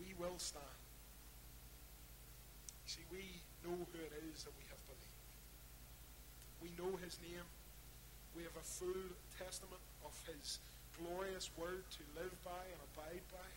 we 0.00 0.12
will 0.20 0.36
stand. 0.36 0.81
See, 2.92 3.08
we 3.08 3.24
know 3.64 3.72
who 3.72 3.96
it 4.04 4.12
is 4.28 4.44
that 4.44 4.52
we 4.52 4.68
have 4.68 4.82
believed. 4.84 5.24
We 6.60 6.68
know 6.76 6.92
his 7.00 7.16
name. 7.24 7.48
We 8.36 8.44
have 8.44 8.52
a 8.52 8.68
full 8.68 9.08
testament 9.40 9.80
of 10.04 10.12
his 10.28 10.60
glorious 11.00 11.48
word 11.56 11.88
to 11.88 12.02
live 12.20 12.36
by 12.44 12.60
and 12.68 12.80
abide 12.92 13.24
by. 13.32 13.48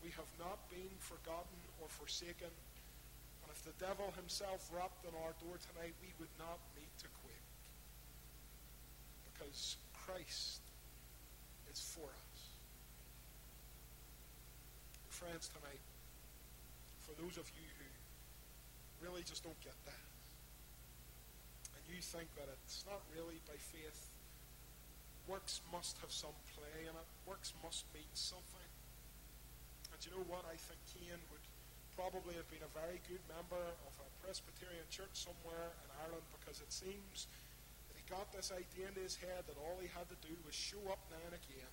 We 0.00 0.08
have 0.16 0.32
not 0.40 0.56
been 0.72 0.88
forgotten 1.04 1.60
or 1.84 1.92
forsaken. 2.00 2.48
And 2.48 3.48
if 3.52 3.60
the 3.68 3.76
devil 3.76 4.08
himself 4.16 4.64
rapped 4.72 5.04
on 5.04 5.12
our 5.28 5.36
door 5.44 5.60
tonight, 5.68 5.92
we 6.00 6.08
would 6.16 6.32
not 6.40 6.56
need 6.80 6.92
to 7.04 7.12
quake. 7.20 7.52
Because 9.28 9.76
Christ 9.92 10.64
is 11.68 11.80
for 11.92 12.08
us. 12.08 12.40
Friends, 15.12 15.52
tonight, 15.52 15.84
for 17.08 17.16
those 17.16 17.40
of 17.40 17.48
you 17.56 17.64
who 17.80 17.88
really 19.00 19.24
just 19.24 19.40
don't 19.40 19.56
get 19.64 19.76
that, 19.88 20.12
and 21.72 21.80
you 21.88 22.04
think 22.04 22.28
that 22.36 22.52
it's 22.52 22.84
not 22.84 23.00
really 23.16 23.40
by 23.48 23.56
faith, 23.56 24.12
works 25.24 25.64
must 25.72 25.96
have 26.04 26.12
some 26.12 26.36
play 26.52 26.84
in 26.84 26.92
it, 26.92 27.08
works 27.24 27.56
must 27.64 27.88
mean 27.96 28.12
something. 28.12 28.68
And 29.88 29.96
you 30.04 30.12
know 30.12 30.28
what? 30.28 30.44
I 30.44 30.60
think 30.60 30.76
Cain 30.92 31.16
would 31.32 31.44
probably 31.96 32.36
have 32.36 32.46
been 32.52 32.62
a 32.62 32.72
very 32.76 33.00
good 33.08 33.24
member 33.26 33.64
of 33.88 33.92
a 34.04 34.08
Presbyterian 34.20 34.84
church 34.92 35.16
somewhere 35.16 35.72
in 35.80 35.88
Ireland 36.04 36.28
because 36.36 36.60
it 36.60 36.68
seems 36.68 37.24
that 37.88 37.96
he 37.96 38.04
got 38.06 38.28
this 38.36 38.52
idea 38.52 38.92
into 38.92 39.00
his 39.00 39.16
head 39.16 39.48
that 39.48 39.56
all 39.56 39.80
he 39.80 39.88
had 39.90 40.06
to 40.12 40.18
do 40.20 40.30
was 40.44 40.54
show 40.54 40.78
up 40.92 41.00
now 41.08 41.18
and 41.24 41.34
again 41.34 41.72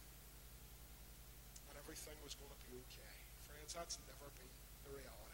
and 1.70 1.76
everything 1.78 2.16
was 2.24 2.34
going 2.40 2.50
to 2.50 2.62
be 2.66 2.74
okay. 2.90 3.16
Friends, 3.46 3.76
that's 3.76 4.00
never 4.08 4.32
been 4.34 4.56
the 4.88 4.98
reality. 4.98 5.25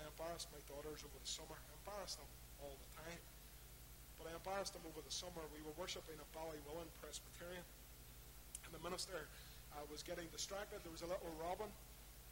I 0.00 0.08
embarrassed 0.08 0.48
my 0.48 0.62
daughters 0.64 1.04
over 1.04 1.18
the 1.20 1.28
summer. 1.28 1.52
I 1.52 1.70
embarrassed 1.84 2.16
them 2.16 2.30
all 2.64 2.72
the 2.72 2.90
time. 2.96 3.20
But 4.16 4.32
I 4.32 4.36
embarrassed 4.36 4.72
them 4.72 4.84
over 4.88 5.04
the 5.04 5.12
summer. 5.12 5.44
We 5.52 5.60
were 5.60 5.76
worshipping 5.76 6.16
at 6.16 6.28
Ballywillan 6.32 6.88
Presbyterian. 7.04 7.64
And 8.64 8.72
the 8.72 8.80
minister 8.80 9.28
uh, 9.76 9.84
was 9.92 10.00
getting 10.00 10.28
distracted. 10.32 10.80
There 10.84 10.92
was 10.92 11.04
a 11.04 11.10
little 11.10 11.32
robin 11.40 11.68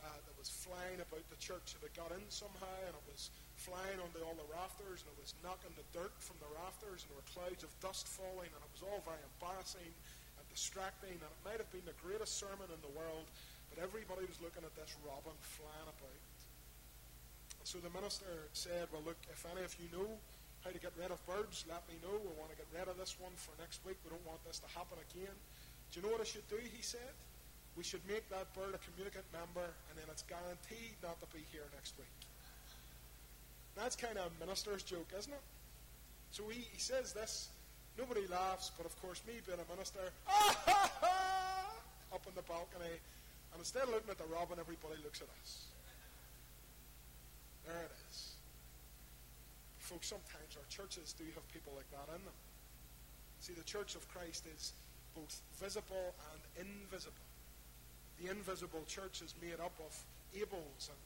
uh, 0.05 0.21
that 0.25 0.37
was 0.37 0.49
flying 0.49 1.01
about 1.01 1.25
the 1.29 1.41
church. 1.41 1.75
It 1.77 1.83
had 1.83 1.95
got 1.97 2.11
in 2.15 2.23
somehow, 2.29 2.77
and 2.87 2.95
it 2.95 3.07
was 3.09 3.33
flying 3.59 3.99
onto 3.99 4.23
all 4.23 4.37
the 4.39 4.47
rafters, 4.53 5.03
and 5.03 5.11
it 5.11 5.19
was 5.19 5.35
knocking 5.43 5.73
the 5.75 5.87
dirt 5.91 6.15
from 6.23 6.39
the 6.39 6.51
rafters, 6.55 7.03
and 7.03 7.09
there 7.11 7.19
were 7.19 7.31
clouds 7.35 7.67
of 7.67 7.73
dust 7.83 8.07
falling, 8.07 8.53
and 8.53 8.61
it 8.63 8.73
was 8.73 8.85
all 8.87 9.03
very 9.03 9.21
embarrassing 9.37 9.91
and 10.39 10.45
distracting. 10.53 11.19
And 11.19 11.29
it 11.29 11.43
might 11.43 11.59
have 11.59 11.71
been 11.75 11.85
the 11.89 11.99
greatest 11.99 12.39
sermon 12.39 12.71
in 12.71 12.81
the 12.85 12.95
world, 12.95 13.27
but 13.73 13.83
everybody 13.83 14.29
was 14.29 14.39
looking 14.39 14.63
at 14.63 14.73
this 14.79 14.95
robin 15.03 15.35
flying 15.43 15.89
about. 15.91 16.28
So 17.69 17.77
the 17.85 17.93
minister 17.93 18.49
said, 18.57 18.89
Well, 18.89 19.05
look, 19.05 19.21
if 19.29 19.45
any 19.45 19.61
of 19.61 19.77
you 19.77 19.93
know 19.93 20.09
how 20.65 20.73
to 20.73 20.81
get 20.81 20.97
rid 20.97 21.13
of 21.13 21.21
birds, 21.29 21.69
let 21.69 21.85
me 21.85 22.01
know. 22.01 22.17
We 22.17 22.33
want 22.41 22.49
to 22.49 22.57
get 22.57 22.65
rid 22.73 22.89
of 22.89 22.97
this 22.97 23.21
one 23.21 23.37
for 23.37 23.53
next 23.61 23.85
week. 23.85 24.01
We 24.01 24.09
don't 24.09 24.25
want 24.25 24.41
this 24.49 24.57
to 24.65 24.69
happen 24.73 24.97
again. 25.13 25.37
Do 25.93 26.01
you 26.01 26.09
know 26.09 26.17
what 26.17 26.25
I 26.25 26.25
should 26.25 26.49
do? 26.49 26.57
He 26.57 26.81
said 26.81 27.13
we 27.77 27.85
should 27.85 28.01
make 28.09 28.25
that 28.33 28.49
bird 28.57 28.73
a 28.73 28.81
communicant 28.81 29.29
member, 29.37 29.69
and 29.69 30.01
then 30.01 30.09
it's 30.09 30.25
guaranteed 30.25 30.97
not 31.05 31.21
to 31.21 31.29
be 31.29 31.45
here 31.53 31.69
next 31.77 31.93
week. 32.01 32.09
That's 33.77 34.01
kind 34.01 34.17
of 34.17 34.33
a 34.33 34.35
minister's 34.41 34.81
joke, 34.81 35.13
isn't 35.13 35.37
it? 35.37 35.45
So 36.33 36.49
he, 36.49 36.65
he 36.73 36.81
says 36.81 37.13
this. 37.13 37.53
Nobody 38.01 38.25
laughs, 38.33 38.73
but 38.81 38.89
of 38.89 38.97
course, 39.05 39.21
me 39.29 39.45
being 39.45 39.61
a 39.61 39.69
minister, 39.69 40.09
up 42.17 42.25
on 42.25 42.33
the 42.33 42.47
balcony, 42.49 42.97
and 43.53 43.61
instead 43.61 43.85
of 43.85 43.93
looking 43.93 44.09
at 44.09 44.17
the 44.17 44.31
robin, 44.33 44.57
everybody 44.57 44.97
looks 45.05 45.21
at 45.21 45.29
us. 45.45 45.69
There 47.69 47.85
it 47.85 47.93
is. 48.09 48.33
Folks, 49.85 50.09
sometimes 50.09 50.57
our 50.57 50.65
churches 50.73 51.13
do 51.13 51.25
have 51.37 51.45
people 51.53 51.77
like 51.77 51.89
that 51.93 52.09
in 52.17 52.25
them. 52.25 52.39
See, 53.45 53.53
the 53.53 53.69
church 53.69 53.93
of 53.93 54.09
Christ 54.09 54.49
is 54.49 54.73
both 55.13 55.37
visible 55.61 56.17
and 56.33 56.41
invisible. 56.65 57.29
The 58.17 58.33
invisible 58.33 58.89
church 58.89 59.21
is 59.21 59.37
made 59.45 59.61
up 59.61 59.77
of 59.85 59.93
Abels 60.33 60.89
and 60.89 61.01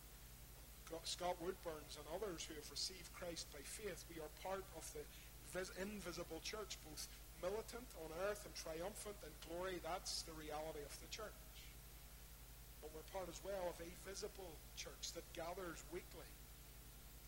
Scott 1.03 1.35
Woodburns 1.43 1.99
and 1.99 2.07
others 2.15 2.47
who 2.47 2.55
have 2.55 2.71
received 2.71 3.11
Christ 3.19 3.51
by 3.51 3.61
faith. 3.65 4.05
We 4.07 4.23
are 4.23 4.31
part 4.45 4.63
of 4.79 4.87
the 4.95 5.03
invisible 5.83 6.41
church, 6.45 6.79
both 6.87 7.09
militant 7.43 7.91
on 8.05 8.13
earth 8.29 8.47
and 8.47 8.55
triumphant 8.55 9.19
in 9.27 9.35
glory. 9.51 9.83
That's 9.83 10.23
the 10.23 10.37
reality 10.39 10.85
of 10.87 10.95
the 11.03 11.11
church. 11.11 11.43
But 12.81 12.95
we're 12.95 13.09
part 13.11 13.27
as 13.27 13.41
well 13.43 13.73
of 13.73 13.79
a 13.83 13.91
visible 14.09 14.55
church 14.77 15.11
that 15.19 15.27
gathers 15.35 15.83
weekly. 15.91 16.29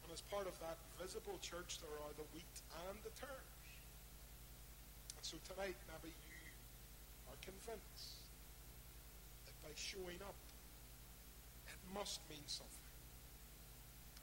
And 0.05 0.13
as 0.13 0.21
part 0.29 0.45
of 0.45 0.53
that 0.61 0.77
visible 1.01 1.41
church, 1.41 1.81
there 1.81 1.97
are 2.05 2.13
the 2.21 2.29
wheat 2.37 2.57
and 2.87 2.97
the 3.01 3.13
tares. 3.17 3.57
And 5.17 5.25
so 5.25 5.41
tonight, 5.49 5.81
maybe 5.89 6.13
you 6.13 6.45
are 7.33 7.41
convinced 7.41 8.21
that 9.49 9.57
by 9.65 9.73
showing 9.75 10.21
up. 10.21 10.37
It 11.65 11.81
must 11.97 12.21
mean 12.29 12.45
something. 12.45 12.93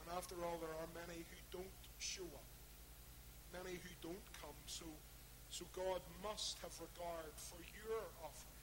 And 0.06 0.14
after 0.14 0.38
all, 0.46 0.62
there 0.62 0.78
are 0.78 0.90
many 0.94 1.26
who 1.26 1.40
don't 1.50 1.82
show 1.98 2.30
up, 2.30 2.52
many 3.54 3.82
who 3.82 3.94
don't 4.06 4.28
come. 4.38 4.58
So, 4.66 4.86
so 5.50 5.66
God 5.74 6.02
must 6.22 6.62
have 6.62 6.74
regard 6.78 7.34
for 7.34 7.58
your 7.74 8.06
offering. 8.22 8.62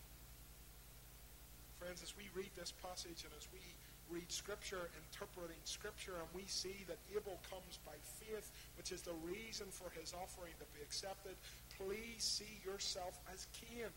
Friends, 1.78 2.02
as 2.02 2.14
we 2.18 2.26
read 2.34 2.50
this 2.58 2.74
passage 2.82 3.22
and 3.22 3.30
as 3.38 3.46
we 3.54 3.62
read 4.10 4.30
Scripture, 4.32 4.88
interpreting 4.96 5.60
Scripture, 5.64 6.16
and 6.16 6.28
we 6.34 6.44
see 6.48 6.84
that 6.88 6.98
Abel 7.12 7.38
comes 7.48 7.78
by 7.84 7.96
faith, 8.20 8.50
which 8.76 8.92
is 8.92 9.02
the 9.02 9.16
reason 9.24 9.66
for 9.70 9.90
his 9.92 10.14
offering 10.16 10.52
to 10.58 10.66
be 10.76 10.80
accepted, 10.82 11.36
please 11.76 12.24
see 12.24 12.60
yourself 12.64 13.18
as 13.32 13.46
Cain 13.52 13.88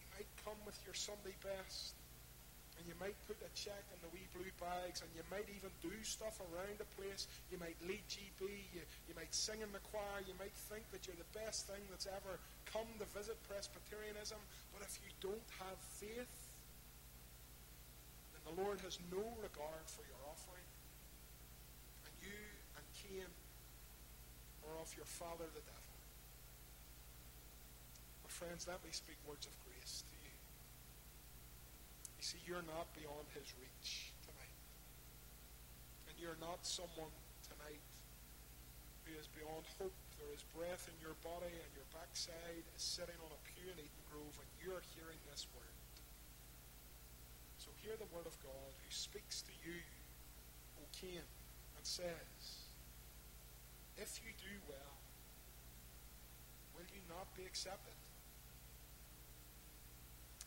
You 0.00 0.06
might 0.16 0.30
come 0.44 0.58
with 0.64 0.78
your 0.84 0.94
Sunday 0.94 1.36
best, 1.44 1.94
and 2.78 2.82
you 2.88 2.96
might 2.98 3.14
put 3.30 3.38
a 3.44 3.50
check 3.54 3.84
in 3.94 3.98
the 4.02 4.10
wee 4.10 4.26
blue 4.34 4.50
bags, 4.58 5.04
and 5.04 5.10
you 5.14 5.22
might 5.30 5.46
even 5.52 5.70
do 5.78 5.94
stuff 6.02 6.40
around 6.50 6.74
the 6.82 6.88
place. 6.98 7.30
You 7.52 7.58
might 7.62 7.78
lead 7.86 8.02
GB, 8.10 8.42
you, 8.74 8.82
you 9.06 9.14
might 9.14 9.30
sing 9.30 9.62
in 9.62 9.70
the 9.70 9.84
choir, 9.94 10.24
you 10.26 10.34
might 10.42 10.54
think 10.68 10.82
that 10.90 11.06
you're 11.06 11.18
the 11.18 11.32
best 11.38 11.70
thing 11.70 11.80
that's 11.88 12.10
ever 12.10 12.40
come 12.66 12.88
to 12.98 13.06
visit 13.14 13.38
Presbyterianism, 13.46 14.38
but 14.74 14.82
if 14.82 14.98
you 15.06 15.12
don't 15.22 15.48
have 15.62 15.78
faith, 16.00 16.43
the 18.44 18.54
Lord 18.60 18.80
has 18.84 19.00
no 19.08 19.24
regard 19.40 19.84
for 19.88 20.04
your 20.04 20.20
offering. 20.28 20.68
And 22.04 22.14
you 22.20 22.40
and 22.76 22.84
Cain 22.92 23.30
are 24.68 24.76
of 24.80 24.92
your 24.96 25.08
father 25.08 25.48
the 25.52 25.64
devil. 25.64 25.96
My 28.24 28.32
friends, 28.32 28.68
let 28.68 28.84
me 28.84 28.92
speak 28.92 29.16
words 29.24 29.48
of 29.48 29.54
grace 29.64 30.04
to 30.04 30.16
you. 30.20 30.36
You 32.20 32.24
see, 32.24 32.40
you're 32.44 32.66
not 32.68 32.88
beyond 32.92 33.28
his 33.32 33.48
reach 33.56 34.12
tonight. 34.28 34.60
And 36.08 36.16
you're 36.20 36.40
not 36.40 36.64
someone 36.64 37.12
tonight 37.48 37.84
who 39.04 39.16
is 39.16 39.28
beyond 39.32 39.64
hope. 39.80 39.96
There 40.20 40.32
is 40.32 40.44
breath 40.56 40.88
in 40.88 40.96
your 41.00 41.16
body 41.20 41.52
and 41.52 41.70
your 41.76 41.88
backside 41.92 42.64
is 42.76 42.82
sitting 42.84 43.16
on 43.20 43.28
a 43.32 43.40
pew 43.44 43.68
in 43.68 43.76
Eden 43.76 44.04
Grove 44.08 44.36
and 44.40 44.50
you're 44.60 44.84
hearing 44.96 45.20
this 45.28 45.44
word. 45.52 45.83
Hear 47.84 48.00
the 48.00 48.16
word 48.16 48.24
of 48.24 48.32
God 48.40 48.72
who 48.80 48.88
speaks 48.88 49.44
to 49.44 49.52
you, 49.60 49.76
O 50.80 50.88
Cain, 50.96 51.20
and 51.20 51.84
says, 51.84 52.72
If 54.00 54.24
you 54.24 54.32
do 54.40 54.56
well, 54.64 54.96
will 56.72 56.88
you 56.88 57.04
not 57.12 57.28
be 57.36 57.44
accepted? 57.44 57.92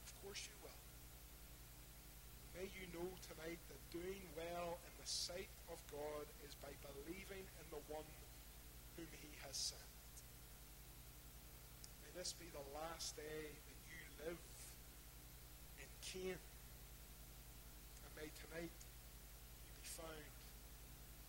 Of 0.02 0.10
course 0.26 0.50
you 0.50 0.58
will. 0.66 0.82
May 2.58 2.74
you 2.74 2.90
know 2.90 3.06
tonight 3.30 3.62
that 3.70 3.82
doing 3.94 4.26
well 4.34 4.82
in 4.90 4.94
the 4.98 5.06
sight 5.06 5.54
of 5.70 5.78
God 5.94 6.26
is 6.42 6.58
by 6.58 6.74
believing 6.90 7.46
in 7.46 7.68
the 7.70 7.86
one 7.86 8.10
whom 8.98 9.14
he 9.14 9.30
has 9.46 9.54
sent. 9.54 9.94
May 12.02 12.10
this 12.18 12.34
be 12.34 12.50
the 12.50 12.66
last 12.74 13.14
day 13.14 13.54
that 13.54 13.80
you 13.86 14.02
live 14.26 14.42
in 15.78 15.90
Cain. 16.02 16.42
May 18.18 18.34
tonight 18.34 18.74
you 19.61 19.72
be 19.78 19.86
found 19.86 20.34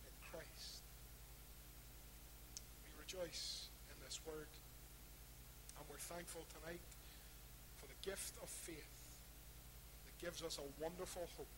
in 0.09 0.13
Christ. 0.25 0.81
We 2.81 2.89
rejoice 2.97 3.69
in 3.93 3.97
this 4.01 4.17
word. 4.25 4.49
And 5.77 5.85
we're 5.85 6.01
thankful 6.01 6.41
tonight 6.49 6.81
for 7.77 7.85
the 7.85 7.99
gift 8.01 8.33
of 8.41 8.49
faith 8.49 8.97
that 10.09 10.17
gives 10.17 10.41
us 10.41 10.57
a 10.57 10.65
wonderful 10.81 11.29
hope 11.37 11.53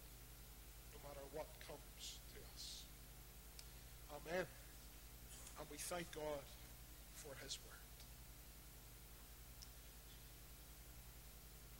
no 0.92 1.00
matter 1.08 1.24
what 1.32 1.48
comes 1.64 2.20
to 2.36 2.40
us. 2.52 2.84
Amen. 4.12 4.46
And 5.56 5.66
we 5.72 5.78
thank 5.78 6.12
God 6.12 6.44
for 7.16 7.32
his 7.42 7.58
word. 7.64 7.88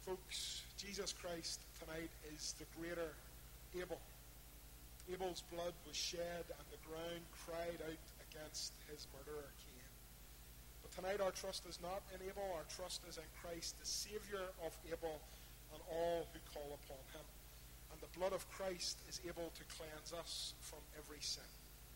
Folks, 0.08 0.64
Jesus 0.78 1.12
Christ 1.12 1.60
tonight 1.84 2.10
is 2.34 2.56
the 2.58 2.66
greater 2.80 3.12
Abel. 3.76 4.00
Abel's 5.12 5.44
blood 5.52 5.74
was 5.88 5.96
shed 5.96 6.46
and 6.48 6.68
the 6.72 6.82
ground 6.88 7.24
cried 7.46 7.80
out 7.84 8.06
against 8.30 8.74
his 8.92 9.08
murderer 9.16 9.52
Cain. 9.64 9.92
But 10.82 10.92
tonight 10.92 11.22
our 11.22 11.32
trust 11.32 11.66
is 11.68 11.80
not 11.82 12.04
in 12.14 12.20
Abel, 12.28 12.48
our 12.56 12.68
trust 12.76 13.02
is 13.08 13.18
in 13.18 13.30
Christ, 13.42 13.80
the 13.80 13.86
Saviour 13.86 14.52
of 14.64 14.72
Abel 14.88 15.20
and 15.74 15.82
all 15.92 16.28
who 16.34 16.40
call 16.54 16.78
upon 16.84 17.04
him. 17.16 17.26
And 17.92 18.00
the 18.02 18.12
blood 18.18 18.34
of 18.34 18.50
Christ 18.52 19.00
is 19.10 19.22
able 19.28 19.52
to 19.56 19.64
cleanse 19.76 20.14
us 20.14 20.54
from 20.62 20.80
every 20.98 21.22
sin. 21.22 21.61